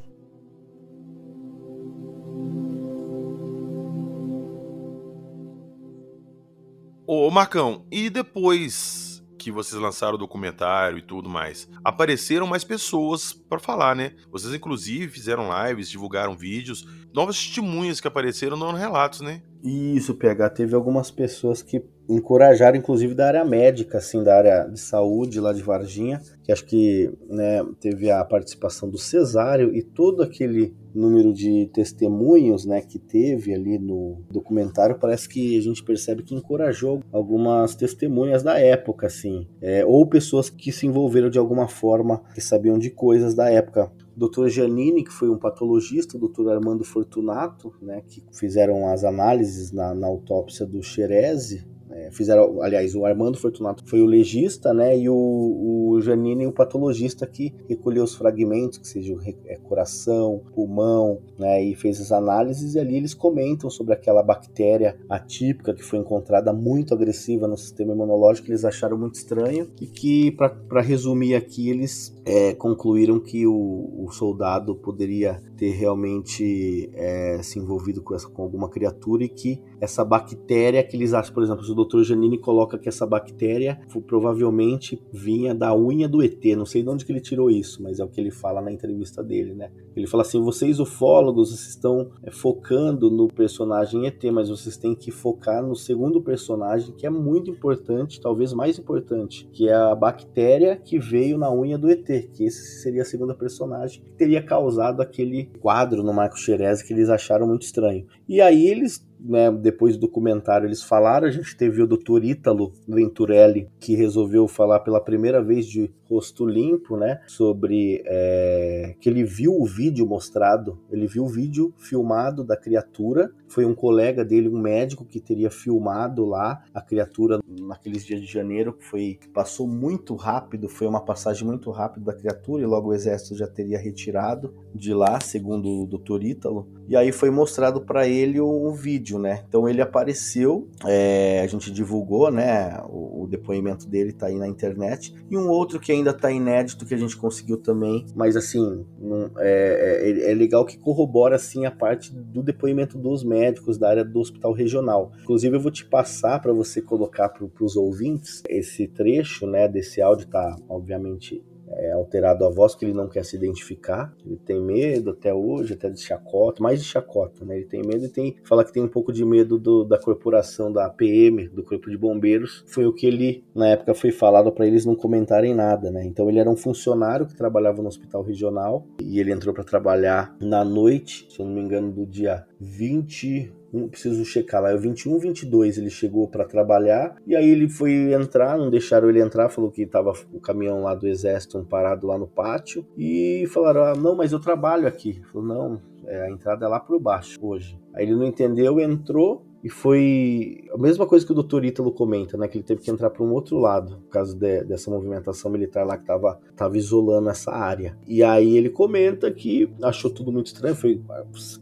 [7.07, 13.35] Ô Marcão, e depois que vocês lançaram o documentário e tudo mais, apareceram mais pessoas
[13.35, 14.15] pra falar, né?
[14.31, 19.43] Vocês inclusive fizeram lives, divulgaram vídeos, novas testemunhas que apareceram dando relatos, né?
[19.65, 24.79] Isso, PH, teve algumas pessoas que encorajaram, inclusive da área médica, assim, da área de
[24.79, 30.23] saúde lá de Varginha, que acho que né, teve a participação do Cesário e todo
[30.23, 36.23] aquele número de testemunhos né, que teve ali no documentário, parece que a gente percebe
[36.23, 41.69] que encorajou algumas testemunhas da época, assim, é, ou pessoas que se envolveram de alguma
[41.69, 43.91] forma, que sabiam de coisas da época.
[44.17, 44.49] Dr.
[44.49, 46.49] Giannini, que foi um patologista, Dr.
[46.51, 52.95] Armando Fortunato, né, que fizeram as análises na, na autópsia do Xerese, é, fizeram, aliás,
[52.95, 58.05] o Armando Fortunato foi o legista, né, e o, o Janine o patologista que recolheu
[58.05, 62.97] os fragmentos, que seja o é, coração, pulmão, né, e fez as análises, e ali
[62.97, 68.53] eles comentam sobre aquela bactéria atípica que foi encontrada muito agressiva no sistema imunológico, que
[68.53, 74.11] eles acharam muito estranho, e que, para resumir aqui, eles é, concluíram que o, o,
[74.11, 80.05] soldado poderia ter realmente é, se envolvido com, essa, com alguma criatura e que essa
[80.05, 82.03] bactéria que eles acham, por exemplo, o Dr.
[82.03, 86.43] Janine coloca que essa bactéria provavelmente vinha da unha do ET.
[86.57, 88.73] Não sei de onde que ele tirou isso, mas é o que ele fala na
[88.73, 89.71] entrevista dele, né?
[89.95, 95.11] Ele fala assim: vocês ufólogos estão é, focando no personagem ET, mas vocês têm que
[95.11, 100.77] focar no segundo personagem que é muito importante, talvez mais importante, que é a bactéria
[100.77, 105.01] que veio na unha do ET, que esse seria a segunda personagem que teria causado
[105.01, 108.07] aquele quadro no Marco Xerez que eles acharam muito estranho.
[108.29, 112.25] E aí eles né, depois do documentário eles falaram, a gente teve o Dr.
[112.25, 119.09] Ítalo Venturelli, que resolveu falar pela primeira vez de rosto limpo, né, sobre é, que
[119.09, 124.25] ele viu o vídeo mostrado, ele viu o vídeo filmado da criatura, foi um colega
[124.25, 129.19] dele, um médico que teria filmado lá a criatura naqueles dias de janeiro, que foi
[129.33, 133.47] passou muito rápido, foi uma passagem muito rápida da criatura e logo o exército já
[133.47, 136.25] teria retirado de lá, segundo o Dr.
[136.25, 139.45] Ítalo, e aí foi mostrado para ele o, o, vídeo, né?
[139.49, 142.79] Então ele apareceu, é, a gente divulgou, né?
[142.89, 146.85] O, o, depoimento dele tá aí na internet e um outro que ainda tá inédito
[146.85, 151.67] que a gente conseguiu também, mas assim não, é, é, é, legal que corrobora assim
[151.67, 155.13] a parte do depoimento dos médicos da área do hospital regional.
[155.23, 159.69] Inclusive eu vou te passar para você colocar para os ouvintes esse trecho, né?
[159.69, 161.43] Desse áudio tá obviamente
[161.77, 165.75] é, alterado a voz, porque ele não quer se identificar, ele tem medo até hoje,
[165.75, 167.57] até de chacota, mais de chacota, né?
[167.57, 170.73] Ele tem medo e tem, fala que tem um pouco de medo do, da corporação
[170.73, 174.67] da PM, do Corpo de Bombeiros, foi o que ele, na época, foi falado para
[174.67, 176.05] eles não comentarem nada, né?
[176.05, 180.37] Então ele era um funcionário que trabalhava no hospital regional e ele entrou para trabalhar
[180.41, 184.75] na noite, se eu não me engano, do dia 20 um, preciso checar lá, é
[184.75, 189.21] o 21, 22 ele chegou para trabalhar e aí ele foi entrar, não deixaram ele
[189.21, 193.85] entrar, falou que tava o caminhão lá do exército parado lá no pátio e falaram:
[193.85, 195.21] "Ah, não, mas eu trabalho aqui".
[195.33, 197.81] Falou: "Não, É, a entrada é lá por baixo hoje.
[197.95, 202.37] Aí ele não entendeu, entrou e foi a mesma coisa que o doutor Ítalo comenta,
[202.37, 202.47] né?
[202.47, 205.87] Que ele teve que entrar para um outro lado, por causa de, dessa movimentação militar
[205.87, 207.97] lá que estava tava isolando essa área.
[208.07, 211.01] E aí ele comenta que achou tudo muito estranho, foi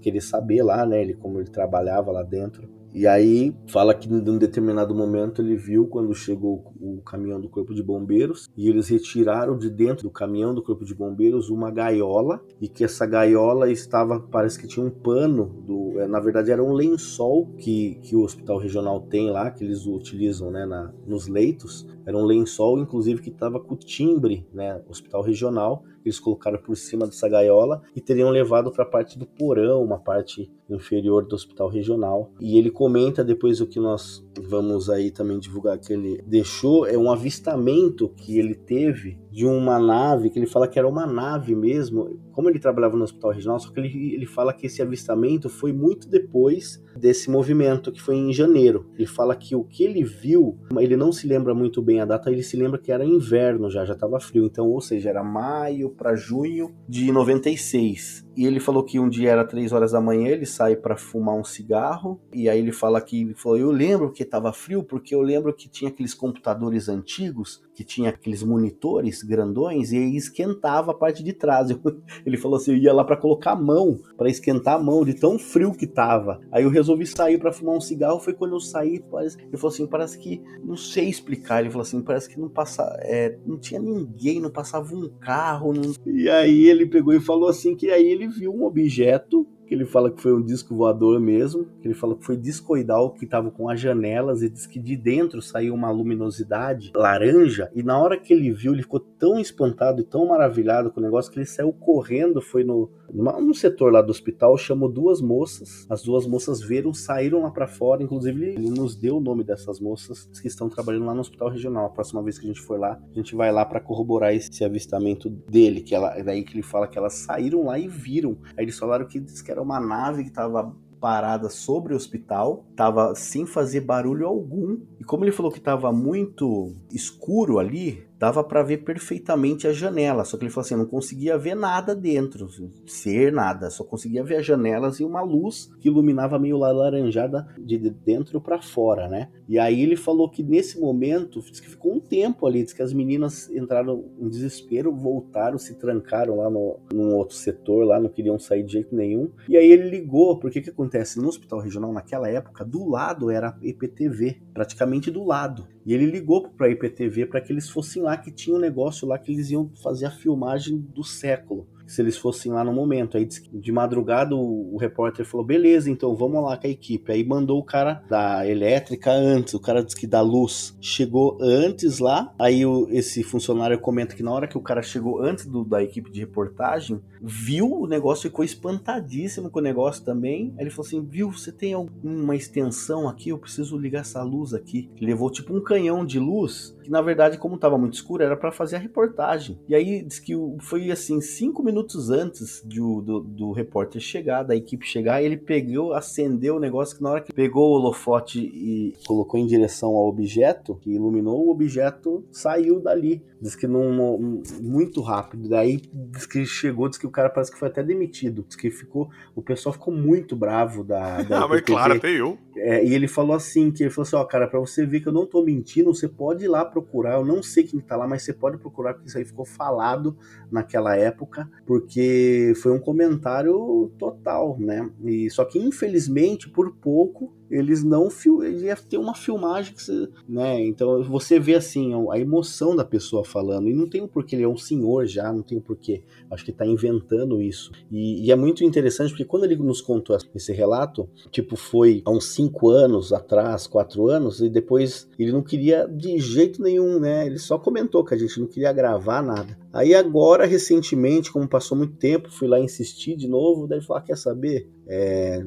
[0.00, 1.00] querer saber lá, né?
[1.00, 2.68] Ele, como ele trabalhava lá dentro.
[2.94, 7.48] E aí fala que em um determinado momento ele viu quando chegou o caminhão do
[7.48, 11.70] corpo de bombeiros e eles retiraram de dentro do caminhão do corpo de bombeiros uma
[11.70, 16.50] gaiola e que essa gaiola estava parece que tinha um pano do é, na verdade
[16.50, 20.92] era um lençol que, que o hospital regional tem lá que eles utilizam né, na,
[21.06, 26.58] nos leitos era um lençol inclusive que estava com timbre né hospital regional eles colocaram
[26.58, 31.24] por cima dessa gaiola e teriam levado para a parte do porão uma parte inferior
[31.24, 32.30] do hospital regional.
[32.40, 36.96] E ele comenta depois o que nós vamos aí também divulgar que ele deixou é
[36.96, 41.56] um avistamento que ele teve de uma nave que ele fala que era uma nave
[41.56, 42.20] mesmo.
[42.32, 45.72] Como ele trabalhava no hospital regional, só que ele, ele fala que esse avistamento foi
[45.72, 48.86] muito depois desse movimento que foi em janeiro.
[48.94, 52.30] Ele fala que o que ele viu, ele não se lembra muito bem a data,
[52.30, 54.44] ele se lembra que era inverno já, já estava frio.
[54.44, 58.26] Então, ou seja, era maio para junho de 96.
[58.36, 61.34] E ele falou que um dia era três horas da manhã, ele sai para fumar
[61.34, 62.20] um cigarro.
[62.32, 65.54] E aí ele fala que ele falou: Eu lembro que estava frio, porque eu lembro
[65.54, 71.32] que tinha aqueles computadores antigos, que tinha aqueles monitores grandões, e esquentava a parte de
[71.32, 71.68] trás.
[72.24, 75.14] ele falou assim: Eu ia lá para colocar a mão, para esquentar a mão, de
[75.14, 76.40] tão frio que tava.
[76.50, 78.20] Aí eu resolvi sair para fumar um cigarro.
[78.20, 79.36] Foi quando eu saí, parece...
[79.38, 81.60] ele falou assim: Parece que, não sei explicar.
[81.60, 85.72] Ele falou assim: Parece que não passa, é, não tinha ninguém, não passava um carro.
[85.72, 85.92] Não...
[86.06, 89.86] E aí ele pegou e falou assim: Que aí ele viu um objeto que ele
[89.86, 93.50] fala que foi um disco voador mesmo, que ele fala que foi discoidal, que estava
[93.50, 98.18] com as janelas, e diz que de dentro saiu uma luminosidade laranja, e na hora
[98.18, 101.46] que ele viu, ele ficou tão espantado e tão maravilhado com o negócio que ele
[101.46, 106.60] saiu correndo, foi no, no setor lá do hospital, chamou duas moças, as duas moças
[106.62, 110.68] viram, saíram lá para fora, inclusive ele nos deu o nome dessas moças que estão
[110.68, 111.86] trabalhando lá no hospital regional.
[111.86, 114.64] A próxima vez que a gente for lá, a gente vai lá para corroborar esse
[114.64, 118.36] avistamento dele, que ela, é daí que ele fala que elas saíram lá e viram.
[118.56, 123.12] Aí eles falaram que, que era uma nave que estava parada sobre o hospital, estava
[123.16, 124.78] sem fazer barulho algum.
[125.00, 130.24] E como ele falou que estava muito escuro ali, dava para ver perfeitamente a janela,
[130.24, 132.48] só que ele falou assim, não conseguia ver nada dentro,
[132.86, 137.76] ser nada, só conseguia ver as janelas e uma luz que iluminava meio laranjada de
[137.78, 139.28] dentro para fora, né?
[139.48, 142.80] E aí ele falou que nesse momento, diz que ficou um tempo ali, diz que
[142.80, 148.08] as meninas entraram em desespero, voltaram, se trancaram lá no, num outro setor, lá não
[148.08, 149.32] queriam sair de jeito nenhum.
[149.48, 151.20] E aí ele ligou, porque o que acontece?
[151.20, 155.66] No hospital regional, naquela época, do lado era a EPTV, praticamente do lado.
[155.84, 159.06] E ele ligou para a IPTV para que eles fossem lá, que tinha um negócio
[159.06, 163.16] lá que eles iam fazer a filmagem do século se eles fossem lá no momento.
[163.16, 167.12] Aí de madrugada o, o, repórter falou: beleza, então vamos lá com a equipe.
[167.12, 171.98] Aí mandou o cara da elétrica antes, o cara disse que da luz chegou antes
[171.98, 172.32] lá.
[172.38, 175.82] Aí o, esse funcionário comenta que na hora que o cara chegou antes do, da
[175.82, 180.52] equipe de reportagem, viu o negócio, ficou espantadíssimo com o negócio também.
[180.56, 183.28] Aí ele falou assim: viu, você tem alguma extensão aqui?
[183.30, 184.90] Eu preciso ligar essa luz aqui.
[185.00, 188.50] levou tipo um canhão de luz, que na verdade, como estava muito escuro, era para
[188.50, 189.58] fazer a reportagem.
[189.68, 194.56] E aí diz que foi assim, cinco minutos antes de, do, do repórter chegar, da
[194.56, 198.94] equipe chegar, ele pegou, acendeu o negócio que na hora que pegou o holofote e
[199.06, 203.22] colocou em direção ao objeto, que iluminou, o objeto saiu dali.
[203.40, 205.48] Diz que num, muito rápido.
[205.48, 208.44] Daí diz que chegou, diz que cara parece que foi até demitido.
[208.46, 209.10] Diz que ficou.
[209.34, 211.22] O pessoal ficou muito bravo da.
[211.22, 212.38] da ah, mas claro, até eu.
[212.56, 215.08] É, e ele falou assim: que ele falou assim, ó, cara, pra você ver que
[215.08, 217.14] eu não tô mentindo, você pode ir lá procurar.
[217.14, 220.16] Eu não sei quem tá lá, mas você pode procurar, porque isso aí ficou falado
[220.50, 224.90] naquela época, porque foi um comentário total, né?
[225.04, 230.08] E só que infelizmente, por pouco, eles não fil ia ter uma filmagem que você,
[230.26, 230.60] né?
[230.64, 234.34] Então você vê assim a emoção da pessoa falando e não tem o um porquê
[234.34, 236.02] ele é um senhor já, não tem o um porquê.
[236.30, 240.16] Acho que está inventando isso e, e, é muito interessante porque quando ele nos contou
[240.34, 245.42] esse relato, tipo foi há uns cinco anos atrás, quatro anos e depois ele não
[245.42, 247.26] queria de jeito nenhum, né?
[247.26, 249.56] Ele só comentou que a gente não queria gravar nada.
[249.72, 254.02] Aí agora recentemente, como passou muito tempo, fui lá insistir de novo, daí ele falou,
[254.02, 254.68] ah, quer saber?
[254.86, 255.42] É,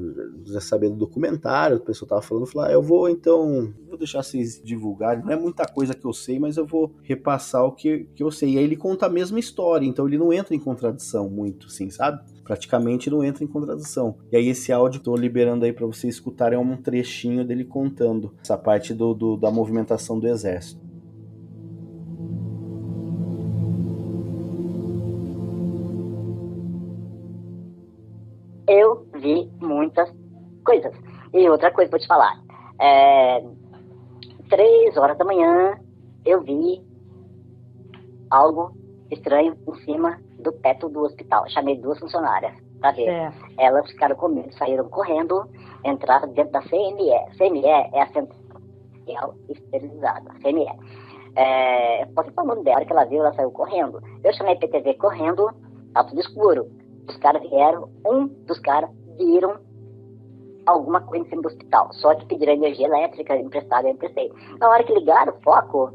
[0.45, 5.23] já do documentário, pessoa tava falando, falar, ah, eu vou então, vou deixar vocês divulgarem,
[5.23, 8.31] não é muita coisa que eu sei, mas eu vou repassar o que, que eu
[8.31, 8.53] sei.
[8.53, 11.89] E aí ele conta a mesma história, então ele não entra em contradição muito, assim,
[11.89, 12.23] sabe?
[12.45, 14.15] Praticamente não entra em contradição.
[14.31, 17.43] E aí esse áudio que eu tô liberando aí para vocês escutarem é um trechinho
[17.43, 20.85] dele contando essa parte do, do da movimentação do exército.
[28.67, 30.11] eu vi muitas
[30.65, 30.93] coisas.
[31.33, 32.41] E outra coisa vou te falar.
[32.79, 33.43] É,
[34.49, 35.79] três horas da manhã
[36.25, 36.83] eu vi
[38.29, 38.75] algo
[39.11, 41.49] estranho em cima do teto do hospital.
[41.49, 43.09] Chamei duas funcionárias para ver.
[43.09, 43.31] É.
[43.57, 45.43] Elas ficaram comigo, saíram correndo,
[45.83, 47.11] entraram dentro da CME.
[47.37, 50.67] CME é a Central Esterilizada, CME.
[51.35, 54.01] É, posso falar o nome dela, que ela viu, ela saiu correndo.
[54.23, 55.49] Eu chamei a PTV correndo,
[55.93, 56.67] tá tudo escuro.
[57.07, 59.59] Os caras vieram, um dos caras viram
[60.65, 61.91] alguma coisa em cima do hospital.
[61.93, 64.31] Só que pediram energia elétrica emprestada, eu emprestei.
[64.59, 65.91] Na hora que ligaram o foco,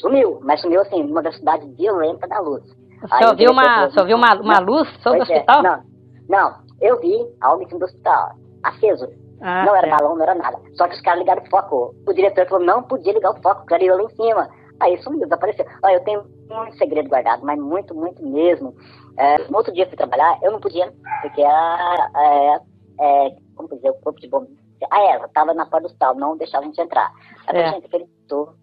[0.00, 0.40] sumiu.
[0.42, 2.64] Mas sumiu assim, numa velocidade violenta da luz.
[3.00, 5.22] Você ouviu uma, você ouviu uma, uma luz sobre o é.
[5.22, 5.60] hospital?
[5.60, 5.62] É.
[5.62, 5.82] Não,
[6.28, 8.32] não, eu vi algo em cima do hospital,
[8.62, 9.08] aceso.
[9.40, 9.90] Ah, não era é.
[9.90, 10.58] balão, não era nada.
[10.74, 11.94] Só que os caras ligaram o foco.
[12.06, 14.50] O diretor falou, não podia ligar o foco, clareou lá em cima.
[14.80, 15.64] Aí sumiu, desapareceu.
[15.82, 18.74] Olha, eu tenho muito segredo guardado, mas muito, muito mesmo.
[19.16, 20.92] É, no outro dia que fui trabalhar, eu não podia,
[21.22, 22.60] porque a, a,
[23.00, 24.56] é, como dizer, o corpo de bombeiro,
[24.90, 27.10] a Eva estava na porta do hospital, não deixava a gente entrar.
[27.46, 27.64] Aí é.
[27.66, 28.54] a gente acreditou,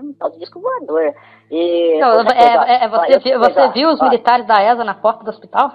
[0.00, 1.14] um tal de disco voador.
[1.50, 5.24] E, não, é, é, é, você, viu, você viu os militares da ESA na porta
[5.24, 5.70] do hospital?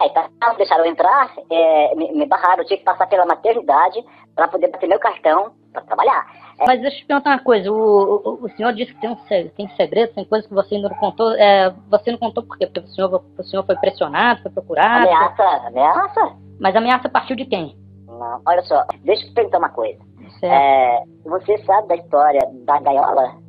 [0.00, 3.24] Aí tá, não deixaram eu entrar, é, me, me, barraram, eu tinha que passar pela
[3.24, 4.04] maternidade
[4.34, 6.26] para poder bater meu cartão para trabalhar.
[6.58, 6.66] É.
[6.66, 9.16] Mas deixa eu te perguntar uma coisa, o, o, o senhor disse que tem, um,
[9.56, 12.66] tem segredo, tem coisas que você ainda não contou, é, você não contou por quê?
[12.66, 15.06] Porque o senhor, o senhor foi pressionado, foi procurado?
[15.06, 16.36] Ameaça, ameaça.
[16.58, 17.76] Mas ameaça partiu de quem?
[18.08, 20.00] Não, olha só, deixa eu te perguntar uma coisa.
[20.42, 23.41] É, você sabe da história da gaiola?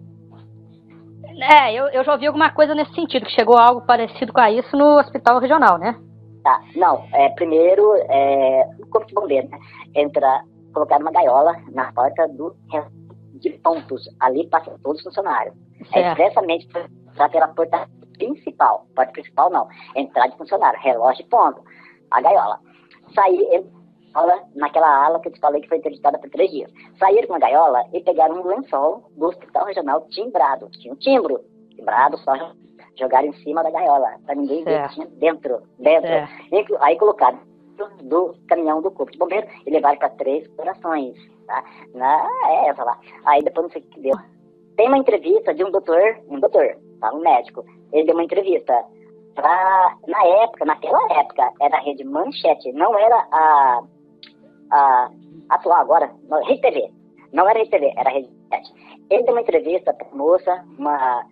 [1.39, 4.75] É, eu, eu já ouvi alguma coisa nesse sentido, que chegou algo parecido com isso
[4.75, 5.97] no hospital regional, né?
[6.43, 9.57] Tá, não, é, primeiro, é, o corpo de bombeiro, né?
[9.95, 12.55] Entra, colocar uma gaiola na porta do
[13.43, 15.55] de pontos, ali passam todos os funcionários.
[15.81, 15.97] É certo.
[15.97, 16.67] É expressamente
[17.15, 21.61] para pela porta principal, porta principal não, entrada de funcionário, relógio de ponto,
[22.11, 22.59] a gaiola.
[23.13, 23.65] Sair,
[24.55, 26.71] naquela ala que eu te falei que foi interditada por três dias.
[26.99, 30.69] Saíram com a gaiola e pegaram um lençol do hospital regional timbrado.
[30.71, 31.43] Tinha um timbro
[31.75, 32.33] timbrado, só
[32.97, 35.61] jogaram em cima da gaiola, para ninguém ver que tinha dentro.
[35.79, 36.77] dentro.
[36.79, 37.39] Aí colocaram
[38.03, 41.17] do caminhão do corpo de bombeiro e levaram para três corações.
[41.47, 41.63] Tá?
[41.93, 42.27] Na
[42.67, 42.97] essa lá.
[43.25, 44.15] Aí depois não sei o que deu.
[44.77, 47.13] Tem uma entrevista de um doutor, um doutor, tá?
[47.13, 47.65] um médico.
[47.91, 48.73] Ele deu uma entrevista
[49.35, 53.83] pra, na época, naquela época, era a rede Manchete, não era a
[54.73, 55.09] a,
[55.49, 56.11] atual agora,
[56.47, 56.91] Rede TV.
[57.31, 58.73] Não era Rede TV, era Rede 7.
[59.09, 61.25] Ele deu uma entrevista para moça, uma,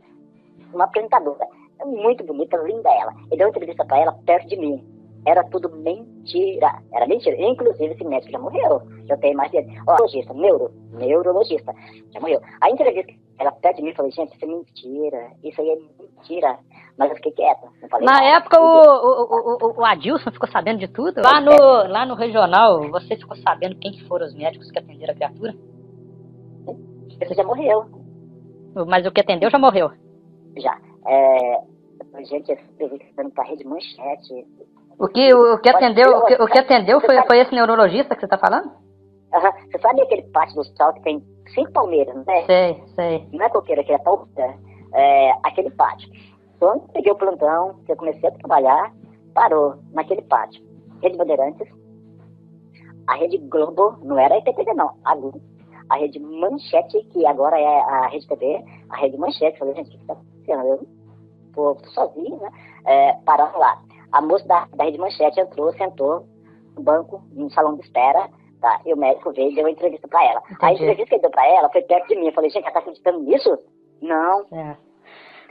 [0.74, 1.48] uma apresentadora,
[1.86, 3.14] muito bonita, linda ela.
[3.28, 4.84] Ele deu uma entrevista para ela perto de mim.
[5.26, 6.82] Era tudo mentira.
[6.94, 7.36] Era mentira.
[7.40, 8.82] Inclusive, esse médico já morreu.
[9.08, 9.68] Eu tenho mais dele.
[9.88, 11.74] Ó, neuro, neurologista,
[12.12, 12.42] já morreu.
[12.60, 15.32] A entrevista, ela perto de mim e falou, gente, isso é mentira.
[15.44, 16.60] Isso aí é mentira.
[16.98, 17.68] Mas eu fiquei quieta.
[17.94, 18.26] Na nada.
[18.26, 21.22] época, o, o, o, o, Adilson ficou sabendo de tudo?
[21.22, 21.56] Lá no,
[21.92, 25.56] lá no regional, você ficou sabendo quem foram os médicos que atenderam a criatura?
[27.20, 27.86] Ele já morreu.
[28.88, 29.92] Mas o que atendeu já morreu?
[30.58, 30.78] Já.
[31.06, 31.62] É,
[32.26, 34.46] gente, entrevistando para a Rede Manchete.
[35.00, 38.22] O que, o, que atendeu, o que, o que atendeu foi, foi esse neurologista que
[38.22, 38.68] você está falando?
[38.68, 39.42] Uhum.
[39.72, 41.24] Você sabe aquele pátio do hospital que tem
[41.54, 42.46] cinco palmeiras, não é?
[42.46, 43.28] Sei, sei.
[43.32, 44.58] Não é coqueira, que é palmeira.
[44.94, 46.10] É, aquele pátio.
[46.60, 48.94] Quando peguei o plantão, que eu comecei a trabalhar,
[49.34, 50.64] parou naquele pátio.
[51.02, 51.68] Rede Bandeirantes,
[53.08, 55.42] a Rede Globo, não era a IPTV não, a Globo.
[55.90, 59.60] A Rede Manchete, que agora é a Rede TV, a Rede Manchete.
[59.60, 60.64] Falei, gente, o que está acontecendo?
[60.66, 60.88] Eu
[61.54, 62.50] tô, tô sozinho, né?
[62.86, 63.82] É, pararam lá.
[64.12, 66.26] A moça da, da Rede Manchete entrou, sentou
[66.76, 68.30] no banco, no salão de espera,
[68.62, 68.80] tá?
[68.86, 70.42] E o médico veio e deu uma entrevista para ela.
[70.50, 70.58] Entendi.
[70.62, 72.28] A entrevista que ele deu para ela foi perto de mim.
[72.28, 73.60] Eu falei, gente, ela tá acreditando nisso?
[74.02, 74.46] Não.
[74.54, 74.78] É.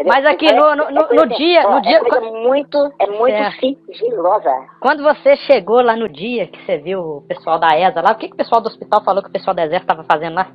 [0.06, 3.50] Mas aqui é, no, no, no, no dia, no dia, é muito, é muito é.
[3.50, 4.50] sigilosa.
[4.80, 8.16] Quando você chegou lá no dia que você viu o pessoal da ESA lá, o
[8.16, 10.50] que, que o pessoal do hospital falou que o pessoal do exército estava fazendo lá?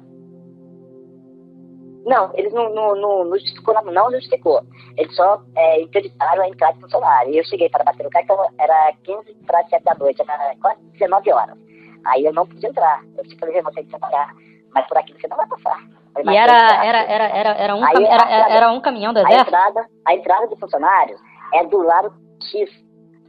[2.05, 4.61] Não, eles não, não, não, não justificou, não justificou.
[4.97, 7.33] Eles só é, acreditaram a entrada de funcionário.
[7.33, 10.81] E eu cheguei para bater no cartão, era 15 para 7 da noite, era quase
[10.93, 11.57] 19 horas.
[12.05, 13.03] Aí eu não podia entrar.
[13.17, 14.33] Eu falei, você tem que trabalhar.
[14.73, 15.79] Mas por aqui você não vai passar.
[16.23, 19.55] E era, era, era, era, era, um, Aí, era, era um caminhão do exército?
[19.55, 21.19] A entrada, a entrada de funcionários
[21.53, 22.13] é do lado
[22.51, 22.69] X,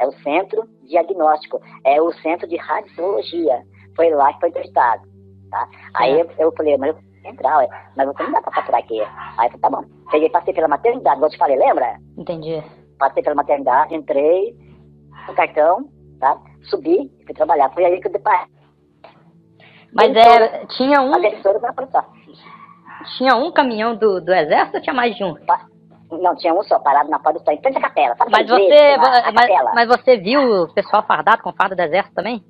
[0.00, 3.62] é o centro diagnóstico, é o centro de radiologia.
[3.96, 5.02] Foi lá que foi testado.
[5.50, 5.68] Tá?
[5.94, 8.66] Aí eu, eu falei, mas eu vou entrar, ué, mas você não dá pra passar
[8.66, 9.00] por aqui.
[9.00, 9.84] Aí eu falei, tá bom.
[10.10, 11.96] Peguei, passei pela maternidade, igual eu te falei, lembra?
[12.16, 12.62] Entendi.
[12.98, 14.54] Passei pela maternidade, entrei
[15.26, 15.88] no cartão,
[16.20, 16.38] tá?
[16.64, 17.70] Subi e fui trabalhar.
[17.70, 18.55] Foi aí que eu deparei.
[19.96, 21.12] Mas era, tinha um.
[21.14, 22.04] A.
[23.16, 25.34] Tinha um caminhão do, do exército ou tinha mais de um?
[26.10, 28.14] Não, tinha um só parado na porta do em frente à capela.
[28.16, 29.72] Sabe mas, você, igreja, a mas, capela?
[29.74, 32.44] mas você viu o pessoal fardado com farda do exército também?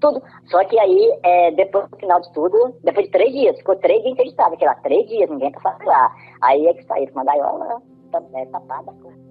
[0.00, 0.22] Tudo.
[0.46, 4.02] Só que aí, é, depois do final de tudo, depois de três dias, ficou três
[4.02, 6.10] dias interditado aqui lá, três dias, ninguém fazer lá.
[6.42, 8.92] Aí é que saiu com uma gaiola tá- é, tapada.
[8.92, 9.29] Você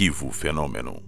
[0.00, 1.02] Arquivo Fenômeno.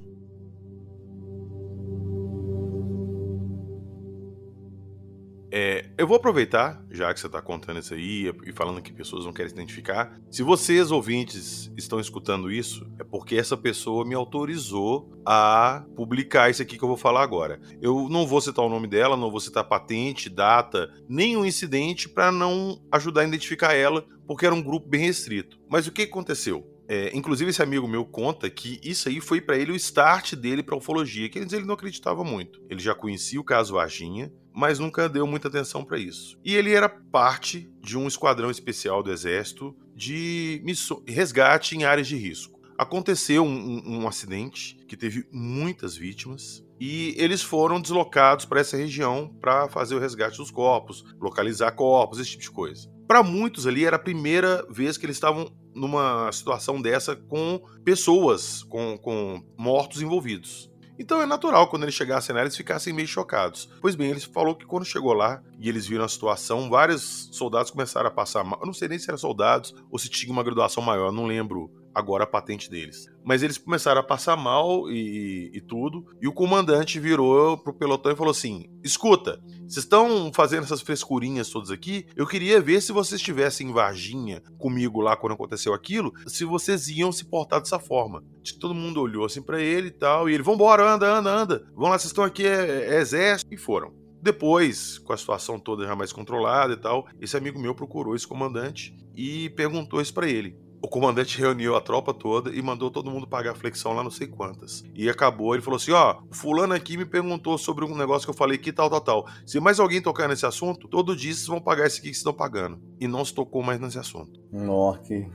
[5.51, 9.24] É, eu vou aproveitar, já que você está contando isso aí e falando que pessoas
[9.24, 10.20] não querem se identificar.
[10.30, 16.61] Se vocês, ouvintes, estão escutando isso, é porque essa pessoa me autorizou a publicar isso
[16.61, 17.62] aqui que eu vou falar agora.
[17.80, 22.30] Eu não vou citar o nome dela, não vou citar patente, data, nenhum incidente para
[22.30, 25.59] não ajudar a identificar ela, porque era um grupo bem restrito.
[25.66, 26.72] Mas o que aconteceu?
[26.89, 30.62] É, inclusive, esse amigo meu conta que isso aí foi para ele o start dele
[30.62, 32.61] para ufologia, que ele não acreditava muito.
[32.68, 36.39] Ele já conhecia o caso Varginha, mas nunca deu muita atenção para isso.
[36.45, 40.62] E ele era parte de um esquadrão especial do Exército de
[41.07, 42.61] resgate em áreas de risco.
[42.76, 43.49] Aconteceu um,
[43.87, 49.68] um- um acidente que teve muitas vítimas e eles foram deslocados para essa região para
[49.68, 52.91] fazer o resgate dos corpos, localizar corpos, esse tipo de coisa.
[53.07, 58.62] Para muitos ali era a primeira vez que eles estavam numa situação dessa com pessoas,
[58.64, 60.70] com, com mortos envolvidos.
[60.99, 63.68] Então é natural quando eles chegassem lá eles ficassem meio chocados.
[63.81, 67.70] Pois bem, ele falou que quando chegou lá e eles viram a situação, vários soldados
[67.70, 68.61] começaram a passar mal.
[68.61, 71.70] Eu não sei nem se eram soldados ou se tinha uma graduação maior, não lembro
[71.95, 73.07] agora a patente deles.
[73.24, 76.07] Mas eles começaram a passar mal e, e tudo.
[76.20, 81.51] E o comandante virou pro pelotão e falou assim: Escuta, vocês estão fazendo essas frescurinhas
[81.51, 82.07] todas aqui?
[82.16, 86.88] Eu queria ver se vocês estivessem em Varginha comigo lá quando aconteceu aquilo, se vocês
[86.88, 88.22] iam se portar dessa forma.
[88.61, 90.28] Todo mundo olhou assim pra ele e tal.
[90.28, 91.66] E ele: Vambora, anda, anda, anda.
[91.74, 93.53] Vamos lá, vocês estão aqui, é, é exército.
[93.53, 94.03] E foram.
[94.22, 98.26] Depois, com a situação toda já mais controlada e tal, esse amigo meu procurou esse
[98.26, 100.57] comandante e perguntou isso pra ele.
[100.83, 104.26] O comandante reuniu a tropa toda e mandou todo mundo pagar flexão lá não sei
[104.26, 104.83] quantas.
[104.95, 108.30] E acabou, ele falou assim: ó, o fulano aqui me perguntou sobre um negócio que
[108.30, 109.26] eu falei aqui, tal, tal, tal.
[109.47, 112.18] Se mais alguém tocar nesse assunto, todo dia vocês vão pagar esse aqui que vocês
[112.18, 112.80] estão pagando.
[113.01, 114.41] E não se tocou mais nesse assunto.
[114.51, 115.26] Nó, que,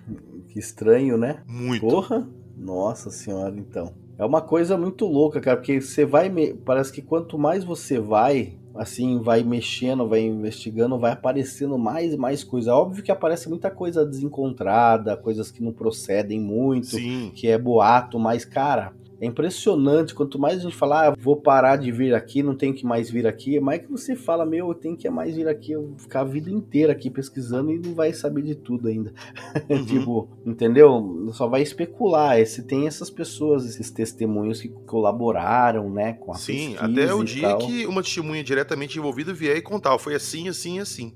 [0.50, 1.42] que estranho, né?
[1.48, 1.88] Muito.
[1.88, 2.28] Porra!
[2.56, 3.94] Nossa senhora, então.
[4.18, 6.28] É uma coisa muito louca, cara, porque você vai.
[6.28, 12.14] me- Parece que quanto mais você vai, assim, vai mexendo, vai investigando, vai aparecendo mais
[12.14, 12.74] e mais coisa.
[12.74, 17.32] Óbvio que aparece muita coisa desencontrada, coisas que não procedem muito, Sim.
[17.36, 18.94] que é boato, mas, cara.
[19.20, 22.74] É impressionante, quanto mais a gente fala, ah, vou parar de vir aqui, não tenho
[22.74, 25.48] que mais vir aqui, é mais que você fala, meu, eu tenho que mais vir
[25.48, 28.88] aqui, eu vou ficar a vida inteira aqui pesquisando e não vai saber de tudo
[28.88, 29.14] ainda.
[29.70, 29.86] Uhum.
[29.86, 31.30] tipo, entendeu?
[31.34, 32.46] Só vai especular.
[32.46, 37.50] Se tem essas pessoas, esses testemunhos que colaboraram, né, com a Sim, até o dia
[37.50, 37.60] tal.
[37.60, 39.98] que uma testemunha diretamente envolvida vier e contar.
[39.98, 41.14] Foi assim, assim, assim.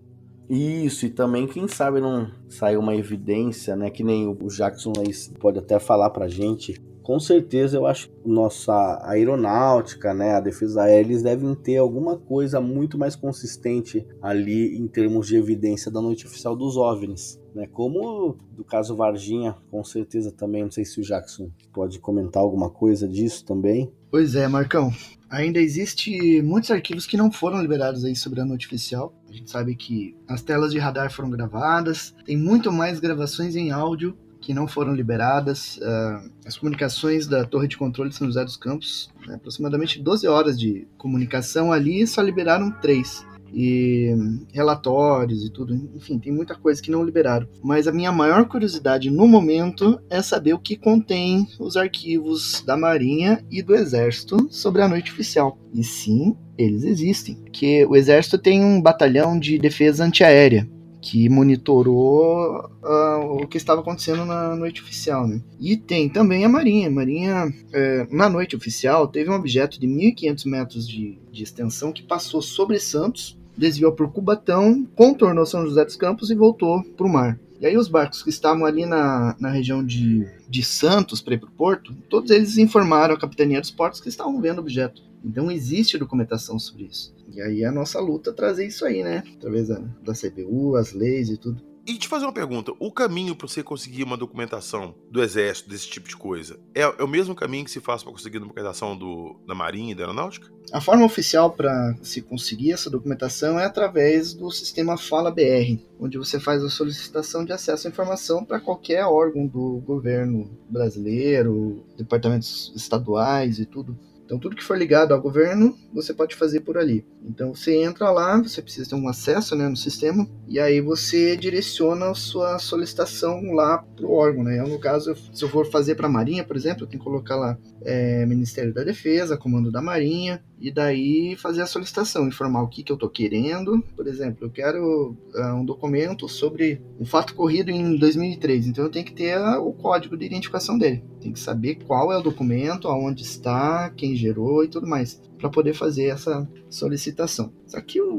[0.50, 3.90] Isso, e também, quem sabe não saiu uma evidência, né?
[3.90, 6.76] Que nem o Jackson aí pode até falar pra gente.
[7.12, 10.36] Com certeza, eu acho que nossa aeronáutica, né?
[10.36, 15.36] A defesa aérea, eles devem ter alguma coisa muito mais consistente ali em termos de
[15.36, 17.38] evidência da noite oficial dos OVNIs.
[17.54, 17.68] Né?
[17.68, 20.64] Como do caso Varginha, com certeza também.
[20.64, 23.92] Não sei se o Jackson pode comentar alguma coisa disso também.
[24.10, 24.90] Pois é, Marcão.
[25.30, 29.14] Ainda existe muitos arquivos que não foram liberados aí sobre a noite oficial.
[29.30, 33.70] A gente sabe que as telas de radar foram gravadas, tem muito mais gravações em
[33.70, 35.80] áudio que não foram liberadas.
[35.82, 40.28] Ah, as comunicações da torre de controle de São José dos Campos, né, aproximadamente 12
[40.28, 43.26] horas de comunicação ali, só liberaram três.
[43.54, 44.16] E
[44.54, 47.48] relatórios e tudo, enfim, tem muita coisa que não liberaram.
[47.62, 52.78] Mas a minha maior curiosidade no momento é saber o que contém os arquivos da
[52.78, 55.58] Marinha e do Exército sobre a noite oficial.
[55.74, 57.36] E sim, eles existem.
[57.36, 60.66] Porque o Exército tem um batalhão de defesa antiaérea
[61.02, 65.42] que monitorou ah, o que estava acontecendo na noite oficial, né?
[65.60, 66.88] E tem também a Marinha.
[66.88, 71.92] A Marinha, é, na noite oficial, teve um objeto de 1.500 metros de, de extensão
[71.92, 77.08] que passou sobre Santos, desviou por Cubatão, contornou São José dos Campos e voltou para
[77.08, 77.40] o mar.
[77.60, 81.40] E aí os barcos que estavam ali na, na região de, de Santos para ir
[81.40, 85.04] para o porto, todos eles informaram a capitania dos portos que estavam vendo o objeto.
[85.24, 87.14] Então existe documentação sobre isso.
[87.34, 89.24] E aí é a nossa luta trazer isso aí, né?
[89.38, 91.72] Através da, da CBU, as leis e tudo.
[91.86, 95.90] E te fazer uma pergunta: o caminho para você conseguir uma documentação do Exército, desse
[95.90, 99.40] tipo de coisa, é, é o mesmo caminho que se faz para conseguir documentação do,
[99.48, 100.52] da Marinha e da Aeronáutica?
[100.72, 106.18] A forma oficial para se conseguir essa documentação é através do sistema Fala BR, onde
[106.18, 112.72] você faz a solicitação de acesso à informação para qualquer órgão do governo brasileiro, departamentos
[112.76, 113.98] estaduais e tudo.
[114.32, 117.06] Então, tudo que for ligado ao governo, você pode fazer por ali.
[117.22, 121.36] Então, você entra lá, você precisa ter um acesso né, no sistema, e aí você
[121.36, 124.46] direciona a sua solicitação lá para o órgão.
[124.46, 124.58] Né?
[124.58, 127.04] Eu, no caso, se eu for fazer para a Marinha, por exemplo, eu tenho que
[127.04, 132.62] colocar lá é, Ministério da Defesa, Comando da Marinha, e daí fazer a solicitação, informar
[132.62, 133.84] o que, que eu estou querendo.
[133.96, 138.92] Por exemplo, eu quero uh, um documento sobre um fato corrido em 2003, então eu
[138.92, 141.04] tenho que ter o código de identificação dele.
[141.20, 145.50] Tem que saber qual é o documento, aonde está, quem gerou e tudo mais, para
[145.50, 147.52] poder fazer essa solicitação.
[147.66, 148.14] Só que o,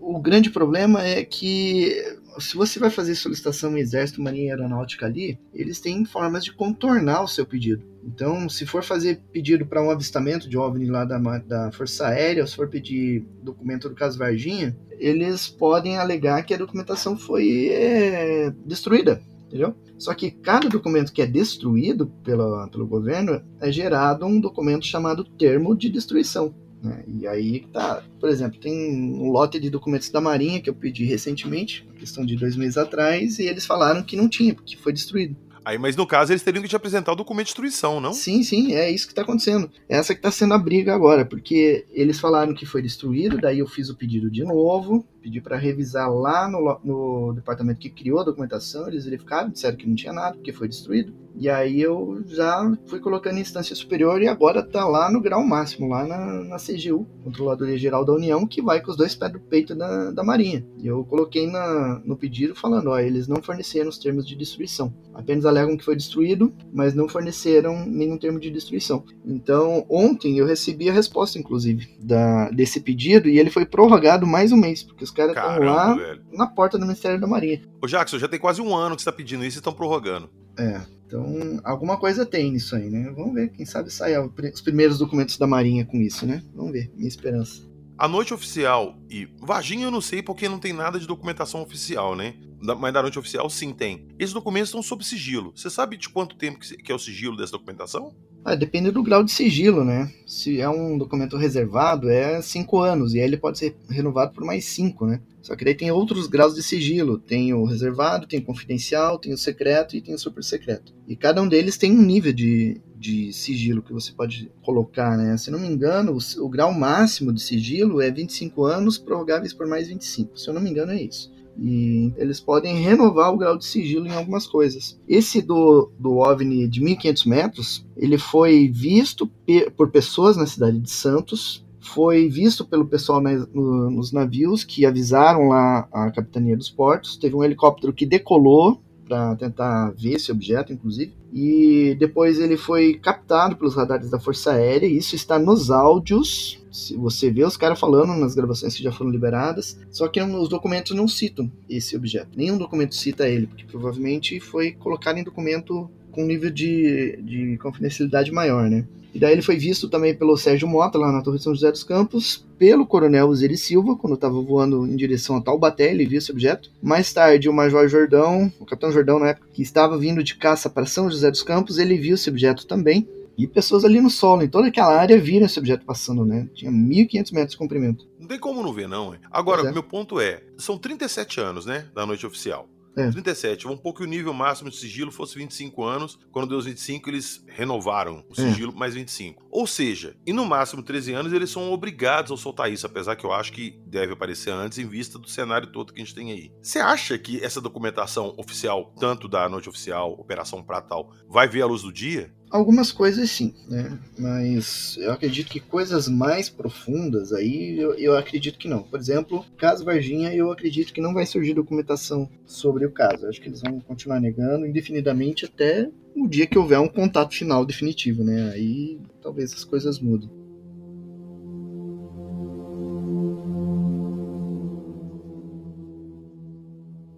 [0.00, 4.50] o, o grande problema é que se você vai fazer solicitação no Exército, Marinha e
[4.50, 7.84] Aeronáutica ali, eles têm formas de contornar o seu pedido.
[8.04, 12.42] Então, se for fazer pedido para um avistamento de OVNI lá da, da Força Aérea,
[12.42, 17.68] ou se for pedir documento do caso Varginha, eles podem alegar que a documentação foi
[17.68, 19.74] é, destruída, entendeu?
[19.98, 25.24] Só que cada documento que é destruído pela, pelo governo é gerado um documento chamado
[25.24, 26.54] termo de destruição.
[26.82, 27.04] Né?
[27.06, 31.04] E aí tá, por exemplo, tem um lote de documentos da Marinha que eu pedi
[31.04, 35.36] recentemente, questão de dois meses atrás, e eles falaram que não tinha, porque foi destruído.
[35.66, 38.12] Aí, mas no caso, eles teriam que te apresentar o documento de destruição, não?
[38.12, 39.68] Sim, sim, é isso que está acontecendo.
[39.88, 43.66] Essa que está sendo a briga agora, porque eles falaram que foi destruído, daí eu
[43.66, 48.24] fiz o pedido de novo, pedi para revisar lá no, no, departamento que criou a
[48.24, 51.12] documentação, eles verificaram, disseram que não tinha nada, porque foi destruído.
[51.38, 55.44] E aí eu já fui colocando em instância superior e agora está lá no grau
[55.44, 59.32] máximo, lá na, na CGU, Controladoria Geral da União, que vai com os dois pés
[59.32, 60.64] do peito da, da Marinha.
[60.78, 64.94] E eu coloquei na, no pedido falando, ó, eles não forneceram os termos de destruição.
[65.12, 69.04] Apenas alegam que foi destruído, mas não forneceram nenhum termo de destruição.
[69.24, 74.52] Então, ontem eu recebi a resposta, inclusive, da, desse pedido e ele foi prorrogado mais
[74.52, 76.22] um mês, porque os caras estão lá velho.
[76.32, 77.62] na porta do Ministério da Marinha.
[77.82, 80.30] Ô Jackson, já tem quase um ano que você está pedindo isso e estão prorrogando.
[80.58, 83.12] É, então alguma coisa tem nisso aí, né?
[83.14, 86.42] Vamos ver, quem sabe saia os primeiros documentos da Marinha com isso, né?
[86.54, 87.62] Vamos ver, minha esperança.
[87.98, 92.14] A noite oficial e Varginha eu não sei porque não tem nada de documentação oficial,
[92.14, 92.34] né?
[92.60, 94.08] Mas da noite oficial sim tem.
[94.18, 95.52] Esses documentos estão sob sigilo.
[95.56, 98.14] Você sabe de quanto tempo que é o sigilo dessa documentação?
[98.48, 100.08] Ah, depende do grau de sigilo, né?
[100.24, 104.44] Se é um documento reservado, é cinco anos, e aí ele pode ser renovado por
[104.44, 105.20] mais cinco, né?
[105.42, 107.18] Só que daí tem outros graus de sigilo.
[107.18, 110.94] Tem o reservado, tem o confidencial, tem o secreto e tem o super secreto.
[111.08, 115.36] E cada um deles tem um nível de, de sigilo que você pode colocar, né?
[115.36, 119.66] Se não me engano, o, o grau máximo de sigilo é 25 anos, prorrogáveis por
[119.66, 120.38] mais 25.
[120.38, 124.06] Se eu não me engano, é isso e eles podem renovar o grau de sigilo
[124.06, 124.98] em algumas coisas.
[125.08, 129.30] Esse do, do OVNI de 1.500 metros, ele foi visto
[129.76, 135.88] por pessoas na cidade de Santos, foi visto pelo pessoal nos navios que avisaram lá
[135.92, 137.16] a capitania dos portos.
[137.16, 141.14] Teve um helicóptero que decolou para tentar ver esse objeto, inclusive.
[141.32, 144.86] E depois ele foi captado pelos radares da Força Aérea.
[144.86, 146.58] Isso está nos áudios.
[146.98, 149.78] Você vê os caras falando nas gravações que já foram liberadas.
[149.90, 152.36] Só que os documentos não citam esse objeto.
[152.36, 158.32] Nenhum documento cita ele, porque provavelmente foi colocado em documento com nível de, de confidencialidade
[158.32, 158.86] maior, né?
[159.16, 161.82] E daí ele foi visto também pelo Sérgio Mota, lá na Torre São José dos
[161.82, 166.30] Campos, pelo Coronel Osiris Silva, quando estava voando em direção a Taubaté, ele viu esse
[166.30, 166.70] objeto.
[166.82, 170.68] Mais tarde, o Major Jordão, o Capitão Jordão, na época, que estava vindo de caça
[170.68, 173.08] para São José dos Campos, ele viu esse objeto também.
[173.36, 176.48] E pessoas ali no solo, em toda aquela área, viram esse objeto passando, né?
[176.54, 178.08] Tinha 1.500 metros de comprimento.
[178.18, 179.14] Não tem como não ver, não.
[179.14, 179.20] Hein?
[179.30, 179.72] Agora, é.
[179.72, 182.68] meu ponto é, são 37 anos, né, da noite oficial.
[182.96, 183.10] É.
[183.10, 183.64] 37.
[183.64, 186.18] Vamos pôr que o nível máximo de sigilo fosse 25 anos.
[186.32, 188.34] Quando deu os 25, eles renovaram o é.
[188.34, 188.78] sigilo é.
[188.78, 189.46] mais 25.
[189.50, 193.24] Ou seja, e no máximo 13 anos, eles são obrigados a soltar isso, apesar que
[193.24, 196.32] eu acho que deve aparecer antes em vista do cenário todo que a gente tem
[196.32, 196.50] aí.
[196.62, 201.66] Você acha que essa documentação oficial, tanto da noite oficial, Operação Pratal, vai ver a
[201.66, 202.34] luz do dia?
[202.48, 203.98] Algumas coisas sim, né?
[204.16, 208.84] Mas eu acredito que coisas mais profundas aí eu, eu acredito que não.
[208.84, 213.24] Por exemplo, caso Varginha, eu acredito que não vai surgir documentação sobre o caso.
[213.24, 217.34] Eu acho que eles vão continuar negando indefinidamente até o dia que houver um contato
[217.34, 218.50] final definitivo, né?
[218.50, 220.30] Aí talvez as coisas mudem.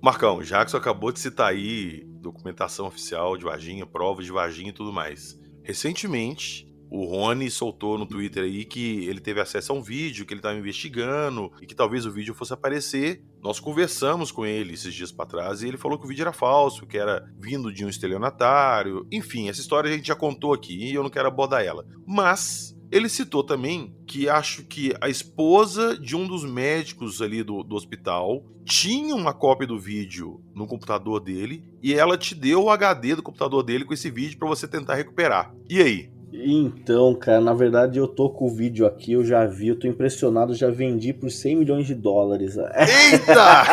[0.00, 4.92] Marcão, Jackson acabou de citar aí documentação oficial de Varginha, provas de Varginha e tudo
[4.92, 5.38] mais.
[5.62, 10.32] Recentemente, O Rony soltou no Twitter aí que ele teve acesso a um vídeo que
[10.32, 13.22] ele estava investigando e que talvez o vídeo fosse aparecer.
[13.42, 16.32] Nós conversamos com ele esses dias para trás e ele falou que o vídeo era
[16.32, 19.06] falso, que era vindo de um estelionatário.
[19.12, 21.84] Enfim, essa história a gente já contou aqui e eu não quero abordar ela.
[22.06, 27.62] Mas ele citou também que acho que a esposa de um dos médicos ali do,
[27.62, 32.70] do hospital tinha uma cópia do vídeo no computador dele e ela te deu o
[32.70, 35.54] HD do computador dele com esse vídeo para você tentar recuperar.
[35.68, 36.17] E aí?
[36.32, 39.86] Então, cara, na verdade eu tô com o vídeo aqui, eu já vi, eu tô
[39.86, 42.56] impressionado, já vendi por 100 milhões de dólares.
[42.56, 43.64] Eita!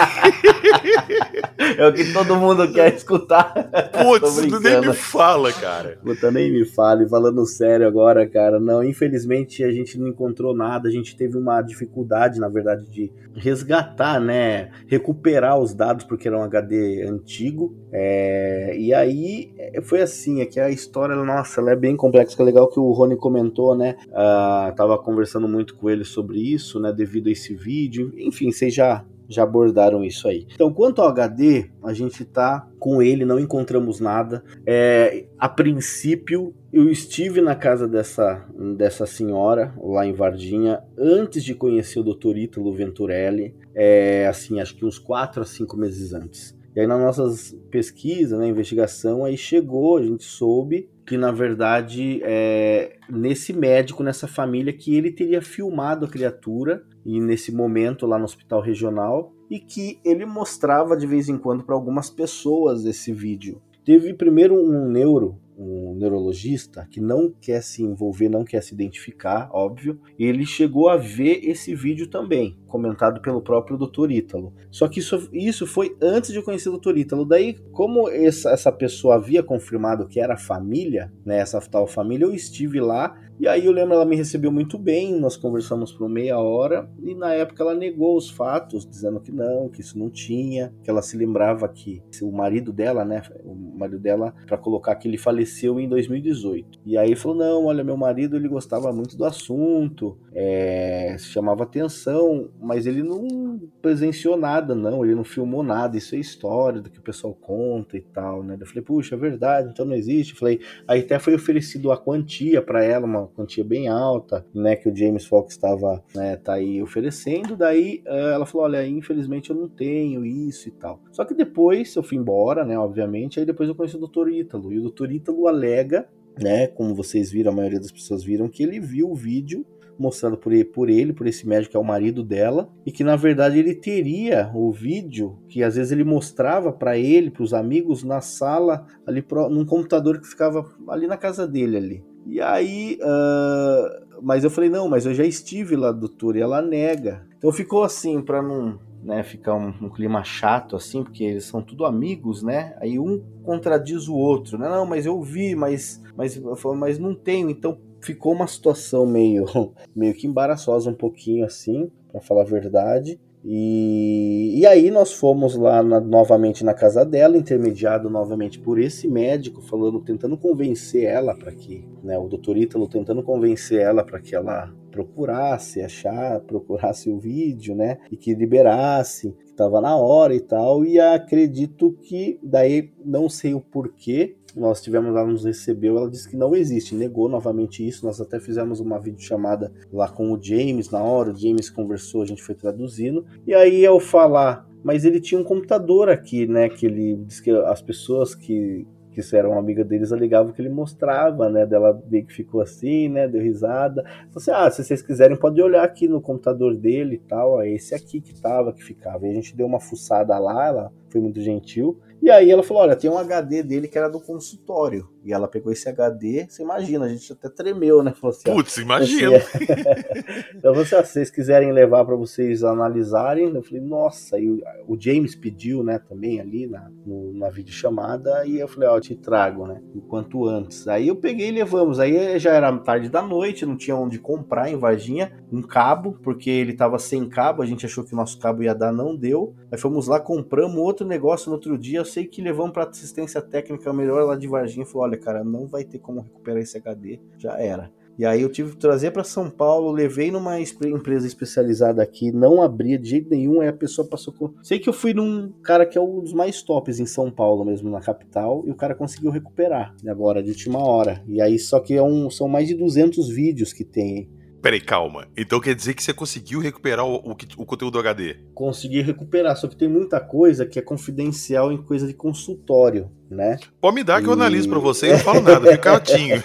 [1.77, 3.53] é o que todo mundo quer escutar.
[3.91, 5.99] Putz, tu nem me fala, cara.
[6.03, 8.59] Puta, nem me fale, falando sério agora, cara.
[8.59, 13.11] Não, infelizmente a gente não encontrou nada, a gente teve uma dificuldade, na verdade, de
[13.35, 17.75] resgatar, né, recuperar os dados, porque era um HD antigo.
[17.91, 18.75] É...
[18.77, 22.69] E aí é, foi assim, é que a história, nossa, ela é bem complexa, legal
[22.69, 23.95] que o Rony comentou, né?
[24.07, 26.93] Uh, tava conversando muito com ele sobre isso, né?
[26.93, 28.13] Devido a esse vídeo.
[28.17, 30.47] Enfim, vocês já já abordaram isso aí.
[30.53, 34.43] Então, quanto ao HD, a gente tá com ele, não encontramos nada.
[34.65, 38.45] É, a princípio, eu estive na casa dessa,
[38.77, 42.37] dessa senhora, lá em Vardinha, antes de conhecer o Dr.
[42.37, 46.55] Ítalo Venturelli, é, assim, acho que uns 4 a 5 meses antes.
[46.75, 52.21] E aí, nas nossas pesquisas, né, investigação, aí chegou, a gente soube que na verdade
[52.23, 58.17] é nesse médico, nessa família, que ele teria filmado a criatura e nesse momento lá
[58.17, 63.13] no hospital regional e que ele mostrava de vez em quando para algumas pessoas esse
[63.13, 63.61] vídeo.
[63.85, 69.49] Teve primeiro um neuro um neurologista que não quer se envolver, não quer se identificar,
[69.51, 74.11] óbvio, ele chegou a ver esse vídeo também, comentado pelo próprio Dr.
[74.11, 74.53] Ítalo.
[74.69, 76.97] Só que isso, isso foi antes de eu conhecer o Dr.
[76.97, 77.23] Ítalo.
[77.23, 82.33] Daí, como essa, essa pessoa havia confirmado que era família, né, essa tal família, eu
[82.33, 86.39] estive lá e aí eu lembro, ela me recebeu muito bem, nós conversamos por meia
[86.39, 90.73] hora, e na época ela negou os fatos, dizendo que não, que isso não tinha,
[90.81, 95.09] que ela se lembrava que o marido dela, né, o marido dela, para colocar que
[95.09, 96.79] ele faleceu em 2018.
[96.85, 102.49] E aí falou, não, olha, meu marido, ele gostava muito do assunto, é, chamava atenção,
[102.65, 106.99] mas ele não presenciou nada, não, ele não filmou nada, isso é história do que
[106.99, 108.57] o pessoal conta e tal, né.
[108.59, 110.33] Eu falei, puxa, é verdade, então não existe.
[110.33, 114.75] Eu falei, aí até foi oferecido a quantia para ela, uma quantia bem alta, né,
[114.75, 117.55] que o James Fox estava, né, tá aí oferecendo.
[117.55, 120.99] Daí eh, ela falou, olha, infelizmente eu não tenho isso e tal.
[121.11, 124.29] Só que depois eu fui embora, né, obviamente, aí depois eu conheci o Dr.
[124.29, 125.11] Ítalo, e o Dr.
[125.11, 126.07] Ítalo alega,
[126.41, 129.65] né, como vocês viram, a maioria das pessoas viram, que ele viu o vídeo
[129.97, 133.03] mostrado por ele, por ele, por esse médico que é o marido dela, e que
[133.03, 137.53] na verdade ele teria o vídeo que às vezes ele mostrava para ele, para os
[137.53, 142.03] amigos na sala ali pro, num computador que ficava ali na casa dele ali.
[142.25, 146.61] E aí, uh, mas eu falei, não, mas eu já estive lá, doutor, e ela
[146.61, 147.25] nega.
[147.37, 151.61] Então ficou assim, para não né, ficar um, um, clima chato, assim, porque eles são
[151.61, 152.75] tudo amigos, né?
[152.81, 154.67] Aí um contradiz o outro, né?
[154.67, 156.41] Não, mas eu vi, mas, mas,
[156.75, 157.51] mas não tenho.
[157.51, 159.45] Então ficou uma situação meio,
[159.95, 163.19] meio que embaraçosa um pouquinho, assim, para falar a verdade.
[163.47, 169.07] E, e aí nós fomos lá na, novamente na casa dela, intermediado novamente por esse
[169.07, 174.19] médico, falando, tentando convencer ela para que, né, o doutor Ítalo tentando convencer ela para
[174.19, 180.33] que ela procurasse achar, procurasse o vídeo, né, e que liberasse, que estava na hora
[180.33, 180.83] e tal.
[180.83, 186.29] E acredito que daí não sei o porquê, nós tivemos lá, nos recebeu, ela disse
[186.29, 188.05] que não existe, negou novamente isso.
[188.05, 192.25] Nós até fizemos uma videochamada lá com o James na hora, o James conversou, a
[192.25, 193.25] gente foi traduzindo.
[193.45, 196.69] E aí, ao falar, mas ele tinha um computador aqui, né?
[196.69, 201.49] Que ele disse que as pessoas que que eram amiga deles, alegavam que ele mostrava,
[201.49, 201.65] né?
[201.65, 203.27] Dela meio que ficou assim, né?
[203.27, 204.03] Deu risada.
[204.03, 207.61] Falei assim, ah, se vocês quiserem, pode olhar aqui no computador dele e tal.
[207.61, 209.25] É esse aqui que tava, que ficava.
[209.25, 211.97] E a gente deu uma fuçada lá, ela foi muito gentil.
[212.25, 215.07] E aí ela falou: olha, tem um HD dele que era do consultório.
[215.25, 218.13] E ela pegou esse HD, você imagina, a gente até tremeu, né?
[218.13, 219.37] Falou assim, Putz, imagina.
[219.37, 220.45] Assim, é...
[220.55, 224.95] então, você, se vocês quiserem levar para vocês analisarem, eu falei, nossa, e o, o
[224.99, 229.15] James pediu, né, também ali na, no, na videochamada, e eu falei, ó, eu te
[229.15, 230.87] trago, né, enquanto antes.
[230.87, 234.69] Aí eu peguei e levamos, aí já era tarde da noite, não tinha onde comprar
[234.69, 238.39] em Varginha um cabo, porque ele tava sem cabo, a gente achou que o nosso
[238.39, 239.55] cabo ia dar, não deu.
[239.71, 243.41] Aí fomos lá, compramos outro negócio no outro dia, eu sei que levamos para assistência
[243.41, 247.19] técnica melhor lá de Varginha, falou, olha, cara, não vai ter como recuperar esse HD,
[247.37, 247.91] já era.
[248.17, 252.61] E aí eu tive que trazer para São Paulo, levei numa empresa especializada aqui, não
[252.61, 254.53] abria de jeito nenhum, aí a pessoa passou com...
[254.63, 257.65] Sei que eu fui num cara que é um dos mais tops em São Paulo
[257.65, 261.21] mesmo, na capital, e o cara conseguiu recuperar, agora de última hora.
[261.27, 264.29] E aí só que é um, são mais de 200 vídeos que tem
[264.65, 265.27] Peraí, calma.
[265.37, 268.37] Então quer dizer que você conseguiu recuperar o, o, o, conteúdo HD?
[268.51, 273.59] Consegui recuperar, só que tem muita coisa que é confidencial em coisa de consultório, né?
[273.79, 274.27] Pode me dar que e...
[274.27, 276.43] eu analiso pra você e não falo nada, fica quietinho.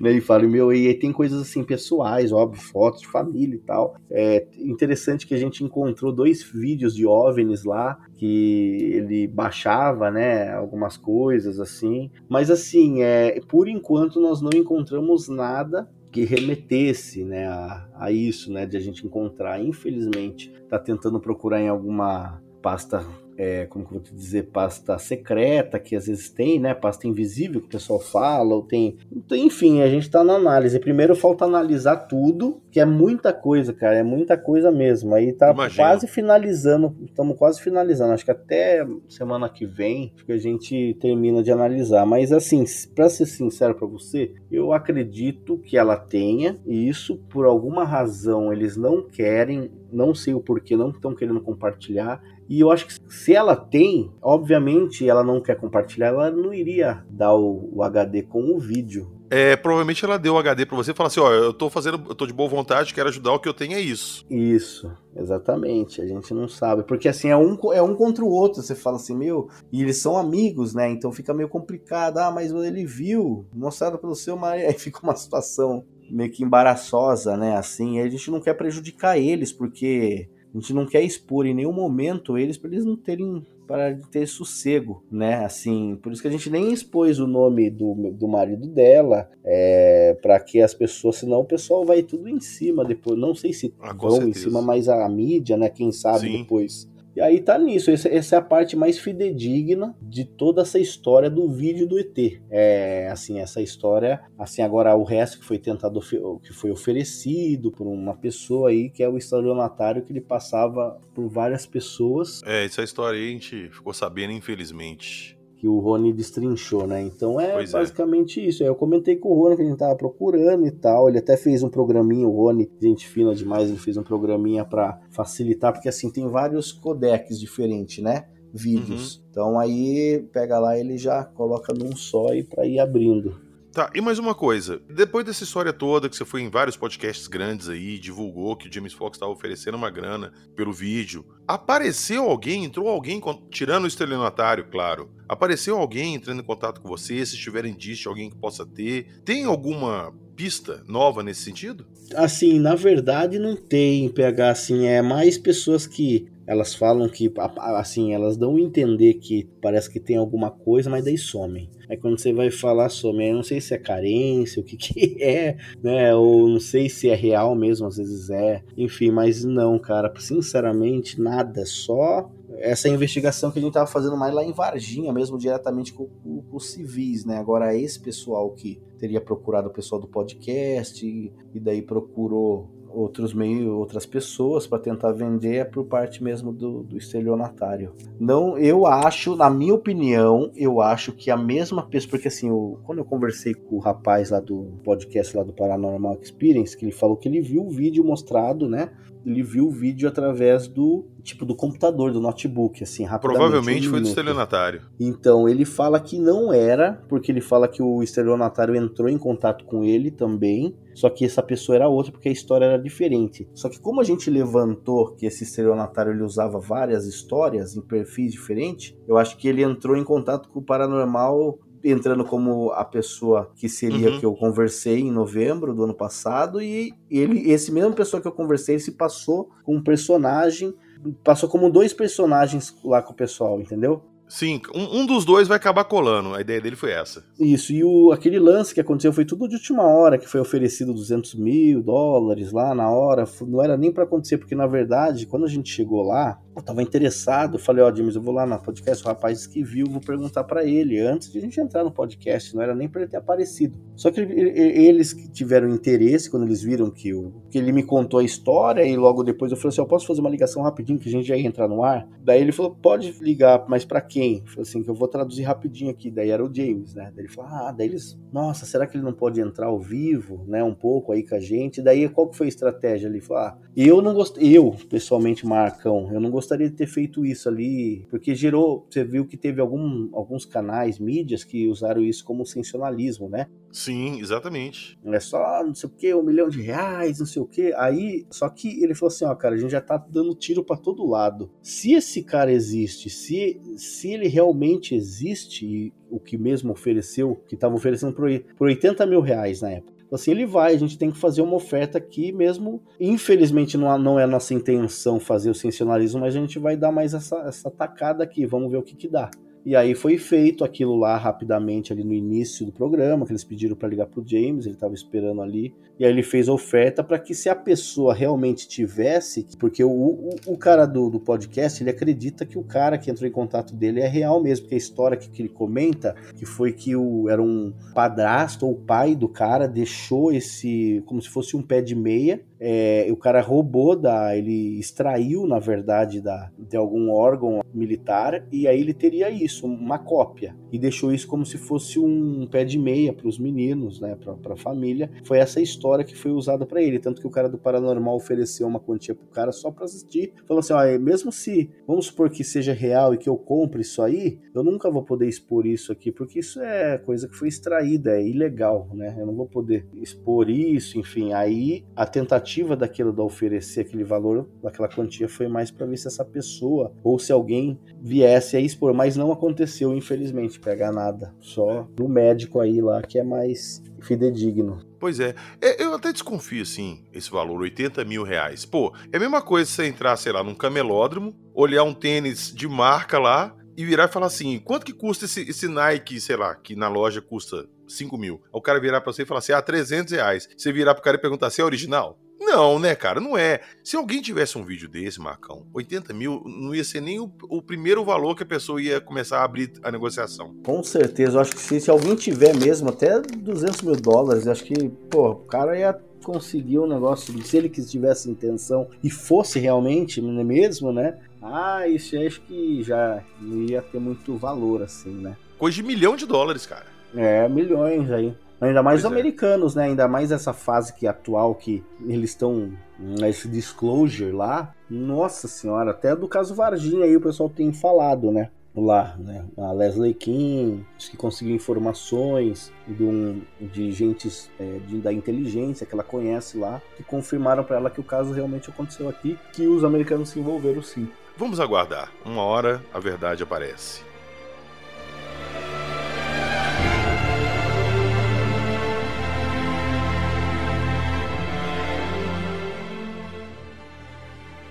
[0.00, 3.96] e falo, meu, e tem coisas assim pessoais, óbvio, fotos de família e tal.
[4.10, 10.54] É interessante que a gente encontrou dois vídeos de OVNIs lá, que ele baixava, né,
[10.54, 12.10] algumas coisas assim.
[12.30, 18.52] Mas assim, é, por enquanto nós não encontramos nada que remetesse né, a, a, isso,
[18.52, 19.60] né, de a gente encontrar.
[19.60, 23.04] Infelizmente, está tentando procurar em alguma pasta
[23.36, 26.74] é, como que eu vou te dizer, pasta secreta que às vezes tem, né?
[26.74, 28.96] Pasta invisível que o pessoal fala, ou tem.
[29.10, 30.78] Então, enfim, a gente tá na análise.
[30.78, 35.14] Primeiro falta analisar tudo, que é muita coisa, cara, é muita coisa mesmo.
[35.14, 35.88] Aí tá Imagina.
[35.88, 38.12] quase finalizando, estamos quase finalizando.
[38.12, 42.06] Acho que até semana que vem que a gente termina de analisar.
[42.06, 42.64] Mas assim,
[42.94, 48.52] para ser sincero para você, eu acredito que ela tenha, e isso por alguma razão
[48.52, 52.22] eles não querem, não sei o porquê, não estão querendo compartilhar.
[52.48, 57.04] E eu acho que se ela tem, obviamente ela não quer compartilhar, ela não iria
[57.08, 59.14] dar o, o HD com o vídeo.
[59.30, 62.00] É, provavelmente ela deu o HD para você e falou assim: ó, eu tô fazendo,
[62.08, 64.24] eu tô de boa vontade, quero ajudar, o que eu tenho é isso.
[64.30, 66.00] Isso, exatamente.
[66.00, 66.84] A gente não sabe.
[66.84, 68.62] Porque assim, é um, é um contra o outro.
[68.62, 70.90] Você fala assim, meu, e eles são amigos, né?
[70.90, 72.18] Então fica meio complicado.
[72.18, 74.66] Ah, mas ele viu, mostrado pelo seu marido.
[74.68, 77.56] Aí fica uma situação meio que embaraçosa, né?
[77.56, 81.72] Assim, a gente não quer prejudicar eles, porque a gente não quer expor em nenhum
[81.72, 85.36] momento eles para eles não terem para ter sossego, né?
[85.44, 90.16] Assim, por isso que a gente nem expôs o nome do, do marido dela, é,
[90.20, 93.18] para que as pessoas, senão o pessoal vai tudo em cima depois.
[93.18, 94.28] Não sei se ah, vão certeza.
[94.28, 95.70] em cima, mas a mídia, né?
[95.70, 96.42] Quem sabe Sim.
[96.42, 96.86] depois
[97.16, 101.48] e aí tá nisso, essa, é a parte mais fidedigna de toda essa história do
[101.48, 102.16] vídeo do ET.
[102.50, 106.00] É, assim, essa história, assim, agora o resto que foi tentado,
[106.42, 111.28] que foi oferecido por uma pessoa aí, que é o estelionatário que ele passava por
[111.28, 112.42] várias pessoas.
[112.44, 117.00] É, essa história aí a gente ficou sabendo, infelizmente que o Rony destrinchou, né?
[117.00, 117.78] Então é pois é.
[117.78, 118.44] basicamente é.
[118.44, 118.62] isso.
[118.62, 121.08] Eu comentei com o Rony que a gente tava procurando e tal.
[121.08, 125.00] Ele até fez um programinha, o Rony, gente fina demais, ele fez um programinha para
[125.08, 128.26] facilitar, porque assim tem vários codecs diferentes, né?
[128.52, 129.16] Vídeos.
[129.16, 129.22] Uhum.
[129.30, 133.40] Então aí pega lá, ele já coloca num só e para ir abrindo.
[133.74, 134.80] Tá, e mais uma coisa.
[134.88, 138.72] Depois dessa história toda, que você foi em vários podcasts grandes aí, divulgou que o
[138.72, 143.20] James Fox estava oferecendo uma grana pelo vídeo, apareceu alguém, entrou alguém,
[143.50, 148.30] tirando o estelionatário, claro, apareceu alguém entrando em contato com você, se tiver indício, alguém
[148.30, 149.08] que possa ter.
[149.24, 151.84] Tem alguma pista nova nesse sentido?
[152.14, 158.12] Assim, na verdade não tem, PH, assim, é mais pessoas que elas falam que, assim,
[158.12, 161.70] elas dão a entender que parece que tem alguma coisa, mas daí somem.
[161.88, 165.16] Aí quando você vai falar some, eu não sei se é carência, o que que
[165.22, 166.14] é, né?
[166.14, 168.62] Ou não sei se é real mesmo, às vezes é.
[168.76, 171.64] Enfim, mas não, cara, sinceramente, nada.
[171.66, 176.06] Só essa investigação que a gente tava fazendo mais lá em Varginha, mesmo diretamente com,
[176.06, 177.36] com, com os civis, né?
[177.38, 183.34] Agora, esse pessoal que teria procurado o pessoal do podcast e, e daí procurou outros
[183.34, 187.92] meios, outras pessoas para tentar vender é por parte mesmo do, do estelionatário.
[188.18, 192.78] Não, eu acho, na minha opinião, eu acho que a mesma pessoa, porque assim, eu,
[192.84, 196.92] quando eu conversei com o rapaz lá do podcast lá do Paranormal Experience, que ele
[196.92, 198.90] falou que ele viu o vídeo mostrado, né?
[199.24, 203.40] Ele viu o vídeo através do tipo do computador, do notebook, assim, rapidamente.
[203.40, 204.82] Provavelmente um foi do estelionatário.
[205.00, 209.64] Então, ele fala que não era, porque ele fala que o estelionatário entrou em contato
[209.64, 213.48] com ele também, só que essa pessoa era outra porque a história era diferente.
[213.54, 218.32] Só que como a gente levantou que esse estelionatário ele usava várias histórias em perfis
[218.32, 223.52] diferentes, eu acho que ele entrou em contato com o paranormal entrando como a pessoa
[223.54, 224.20] que seria uhum.
[224.20, 228.32] que eu conversei em novembro do ano passado e ele esse mesmo pessoa que eu
[228.32, 230.74] conversei se passou com um personagem
[231.22, 234.02] passou como dois personagens lá com o pessoal, entendeu?
[234.28, 236.34] Sim, um, um, dos dois vai acabar colando.
[236.34, 237.24] A ideia dele foi essa.
[237.38, 240.92] Isso, e o, aquele lance que aconteceu foi tudo de última hora, que foi oferecido
[240.92, 243.24] 200 mil dólares lá na hora.
[243.42, 246.82] Não era nem para acontecer, porque na verdade, quando a gente chegou lá, eu tava
[246.82, 247.56] interessado.
[247.56, 249.04] Eu falei: Ó, oh, James, eu vou lá no podcast.
[249.04, 252.54] O rapaz que viu, vou perguntar para ele antes de a gente entrar no podcast.
[252.54, 253.78] Não era nem para ele ter aparecido.
[253.96, 258.20] Só que eles que tiveram interesse quando eles viram que, o, que ele me contou
[258.20, 261.08] a história, e logo depois eu falei assim: Eu posso fazer uma ligação rapidinho que
[261.08, 262.08] a gente já ia entrar no ar?
[262.22, 264.46] Daí ele falou: Pode ligar, mas para quem?
[264.46, 266.08] Falei assim, que eu vou traduzir rapidinho aqui.
[266.08, 267.10] Daí era o James, né?
[267.12, 270.44] Daí ele falou, ah, daí eles, nossa, será que ele não pode entrar ao vivo,
[270.46, 270.62] né?
[270.62, 271.82] Um pouco aí com a gente.
[271.82, 273.20] Daí qual que foi a estratégia ali?
[273.20, 277.48] Falou, ah, eu não gostei, eu, pessoalmente, Marcão, eu não gostaria de ter feito isso
[277.48, 282.46] ali, porque gerou, você viu que teve algum, alguns canais, mídias que usaram isso como
[282.46, 283.48] sensacionalismo, né?
[283.74, 284.96] Sim, exatamente.
[285.04, 287.74] É só não sei o que, um milhão de reais, não sei o que.
[287.74, 290.76] Aí, só que ele falou assim: ó, cara, a gente já tá dando tiro para
[290.76, 291.50] todo lado.
[291.60, 297.74] Se esse cara existe, se, se ele realmente existe, o que mesmo ofereceu, que tava
[297.74, 299.92] oferecendo por, por 80 mil reais na época.
[300.12, 302.80] Assim, ele vai, a gente tem que fazer uma oferta aqui mesmo.
[303.00, 306.92] Infelizmente, não, não é a nossa intenção fazer o sensacionalismo, mas a gente vai dar
[306.92, 309.28] mais essa, essa tacada aqui, vamos ver o que que dá.
[309.64, 313.74] E aí foi feito aquilo lá rapidamente ali no início do programa, que eles pediram
[313.74, 315.74] para ligar pro James, ele estava esperando ali.
[315.98, 319.90] E aí ele fez a oferta para que se a pessoa realmente tivesse, porque o,
[319.90, 323.74] o, o cara do, do, podcast, ele acredita que o cara que entrou em contato
[323.74, 327.28] dele é real mesmo, porque a história que, que ele comenta, que foi que o,
[327.30, 331.80] era um padrasto ou o pai do cara deixou esse, como se fosse um pé
[331.80, 337.60] de meia, é, o cara roubou da, ele extraiu na verdade da, de algum órgão
[337.74, 342.46] militar e aí ele teria isso, uma cópia e deixou isso como se fosse um
[342.46, 345.10] pé de meia para os meninos, né, para a família.
[345.24, 348.66] Foi essa história que foi usada para ele, tanto que o cara do paranormal ofereceu
[348.66, 352.42] uma quantia pro cara só para assistir, falou assim, ó, mesmo se vamos supor que
[352.42, 356.10] seja real e que eu compre isso aí, eu nunca vou poder expor isso aqui
[356.10, 359.14] porque isso é coisa que foi extraída, é ilegal, né?
[359.18, 361.32] Eu não vou poder expor isso, enfim.
[361.32, 366.06] Aí a tentativa daquilo de oferecer aquele valor, daquela quantia, foi mais para ver se
[366.06, 371.34] essa pessoa ou se alguém viesse a expor, mas não aconteceu, infelizmente, pegar nada.
[371.40, 374.80] Só no médico aí lá que é mais fidedigno.
[374.98, 375.34] Pois é.
[375.60, 375.82] é.
[375.82, 378.64] Eu até desconfio, assim, esse valor, 80 mil reais.
[378.64, 382.66] Pô, é a mesma coisa você entrar, sei lá, num camelódromo, olhar um tênis de
[382.66, 386.54] marca lá e virar e falar assim: quanto que custa esse, esse Nike, sei lá,
[386.54, 388.42] que na loja custa 5 mil?
[388.52, 390.48] o cara virar pra você e falar assim: ah, 300 reais.
[390.56, 392.18] Você virar pro cara e perguntar se é original?
[392.38, 393.20] Não, né, cara?
[393.20, 393.60] Não é.
[393.82, 397.62] Se alguém tivesse um vídeo desse, Marcão, 80 mil não ia ser nem o, o,
[397.62, 400.54] primeiro valor que a pessoa ia começar a abrir a negociação.
[400.64, 401.36] Com certeza.
[401.36, 405.30] Eu acho que se, se alguém tiver mesmo até 200 mil dólares, acho que, pô,
[405.30, 405.92] o cara ia
[406.24, 411.18] conseguir um negócio, se ele tivesse intenção e fosse realmente é mesmo, né?
[411.42, 415.36] Ah, isso acho que já não ia ter muito valor, assim, né?
[415.58, 416.86] Coisa de milhão de dólares, cara.
[417.14, 418.34] É, milhões aí.
[418.68, 419.14] Ainda mais pois os é.
[419.14, 419.84] americanos, né?
[419.84, 424.74] Ainda mais essa fase que atual que eles estão nesse disclosure lá.
[424.88, 428.50] Nossa senhora, até do caso Varginha aí o pessoal tem falado, né?
[428.76, 429.44] Lá, né?
[429.56, 435.94] A Leslie King, que conseguiu informações de, um, de gentes é, de, da inteligência que
[435.94, 439.84] ela conhece lá, que confirmaram para ela que o caso realmente aconteceu aqui, que os
[439.84, 441.08] americanos se envolveram sim.
[441.36, 442.10] Vamos aguardar.
[442.24, 444.02] Uma hora a verdade aparece.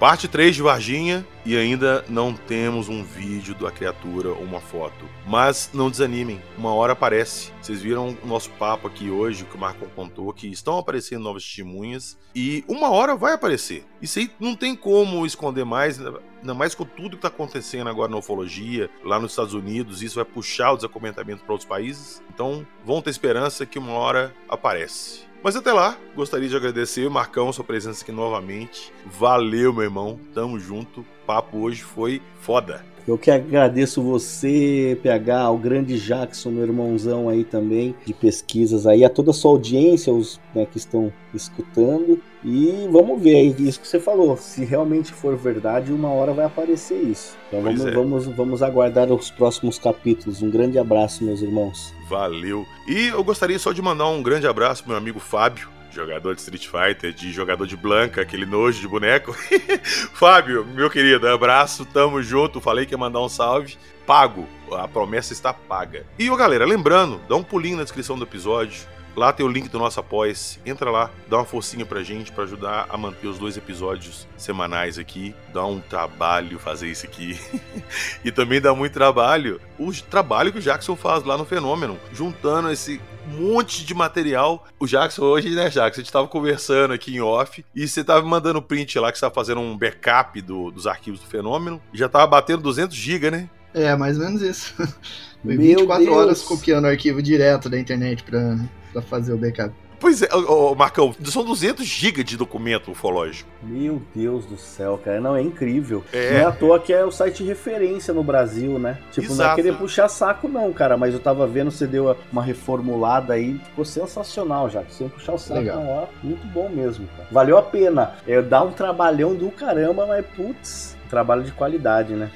[0.04, 5.08] Parte 3 de Varginha e ainda não temos um vídeo da criatura ou uma foto.
[5.26, 7.54] Mas não desanimem, uma hora aparece.
[7.62, 11.46] Vocês viram o nosso papo aqui hoje, que o Marco contou, que estão aparecendo novas
[11.46, 13.86] testemunhas e uma hora vai aparecer.
[14.02, 18.12] Isso aí não tem como esconder mais, ainda mais com tudo que está acontecendo agora
[18.12, 22.22] na ufologia, lá nos Estados Unidos, isso vai puxar o desacomentamento para outros países.
[22.30, 25.32] Então, vão ter esperança que uma hora aparece.
[25.44, 28.94] Mas até lá, gostaria de agradecer, Marcão, sua presença aqui novamente.
[29.06, 30.18] Valeu, meu irmão.
[30.34, 31.02] Tamo junto.
[31.02, 32.93] O papo hoje foi foda.
[33.08, 39.04] Eu que agradeço você, PH, ao grande Jackson, meu irmãozão aí também, de pesquisas aí,
[39.04, 42.22] a toda a sua audiência, os né, que estão escutando.
[42.46, 46.46] E vamos ver aí, isso que você falou, se realmente for verdade, uma hora vai
[46.46, 47.38] aparecer isso.
[47.48, 47.92] Então vamos, é.
[47.92, 50.42] vamos, vamos aguardar os próximos capítulos.
[50.42, 51.94] Um grande abraço, meus irmãos.
[52.10, 52.66] Valeu.
[52.88, 56.42] E eu gostaria só de mandar um grande abraço pro meu amigo Fábio, jogador de
[56.42, 59.34] Street Fighter, de jogador de Blanca, aquele nojo de boneco.
[60.14, 62.60] Fábio, meu querido, abraço, tamo junto.
[62.60, 63.78] Falei que ia mandar um salve.
[64.06, 66.06] Pago, a promessa está paga.
[66.20, 68.93] E, ô galera, lembrando, dá um pulinho na descrição do episódio.
[69.16, 70.60] Lá tem o link do nosso apoia -se.
[70.66, 74.98] Entra lá, dá uma forcinha pra gente para ajudar a manter os dois episódios semanais
[74.98, 75.36] aqui.
[75.54, 77.40] Dá um trabalho fazer isso aqui.
[78.24, 82.72] e também dá muito trabalho o trabalho que o Jackson faz lá no Fenômeno, juntando
[82.72, 84.66] esse monte de material.
[84.80, 86.02] O Jackson, hoje, né, Jackson?
[86.02, 89.22] A gente tava conversando aqui em off e você tava mandando print lá que você
[89.22, 91.82] tava fazendo um backup do, dos arquivos do Fenômeno.
[91.94, 93.50] E já tava batendo 200 GB, né?
[93.74, 94.74] É, mais ou menos isso.
[95.44, 96.18] Foi 24 Deus.
[96.18, 98.58] horas copiando o arquivo direto da internet pra
[98.94, 99.74] para fazer o backup.
[100.04, 103.50] Pois é, ô, Marcão, são 200 GB de documento ufológico.
[103.62, 105.22] Meu Deus do céu, cara.
[105.22, 106.04] Não, é incrível.
[106.12, 106.32] É.
[106.34, 108.98] Não é à toa que é o site referência no Brasil, né?
[109.14, 109.42] Tipo, Exato.
[109.42, 110.98] não é querer puxar saco, não, cara.
[110.98, 113.58] Mas eu tava vendo, você deu uma reformulada aí.
[113.60, 114.84] Ficou sensacional já.
[114.90, 115.82] Sem puxar o saco Legal.
[115.82, 116.10] na hora.
[116.22, 117.30] Muito bom mesmo, cara.
[117.32, 118.14] Valeu a pena.
[118.28, 122.30] É, dá um trabalhão do caramba, mas putz, trabalho de qualidade, né?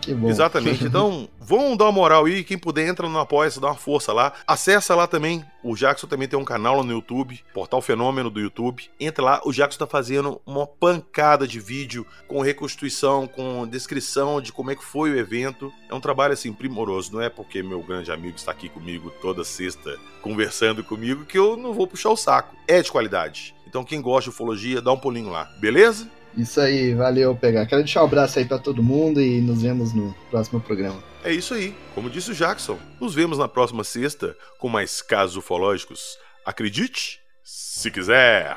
[0.00, 0.28] Que bom.
[0.28, 0.84] Exatamente.
[0.94, 2.44] Então, vão dar uma moral aí.
[2.44, 4.32] Quem puder, entra no Apoia-se, dá uma força lá.
[4.46, 5.44] Acessa lá também.
[5.62, 8.90] O Jackson também tem um canal lá no YouTube, Portal Fenômeno do YouTube.
[9.00, 9.40] Entra lá.
[9.44, 14.76] O Jackson tá fazendo uma pancada de vídeo com reconstituição, com descrição de como é
[14.76, 15.72] que foi o evento.
[15.88, 17.12] É um trabalho, assim, primoroso.
[17.12, 21.56] Não é porque meu grande amigo está aqui comigo toda sexta conversando comigo que eu
[21.56, 22.54] não vou puxar o saco.
[22.68, 23.54] É de qualidade.
[23.66, 25.50] Então, quem gosta de ufologia, dá um pulinho lá.
[25.58, 26.08] Beleza?
[26.36, 27.66] Isso aí, valeu, pegar.
[27.66, 31.02] Quero deixar um abraço aí para todo mundo e nos vemos no próximo programa.
[31.22, 31.74] É isso aí.
[31.94, 36.18] Como disse o Jackson, nos vemos na próxima sexta com mais casos ufológicos.
[36.44, 38.56] Acredite, se quiser.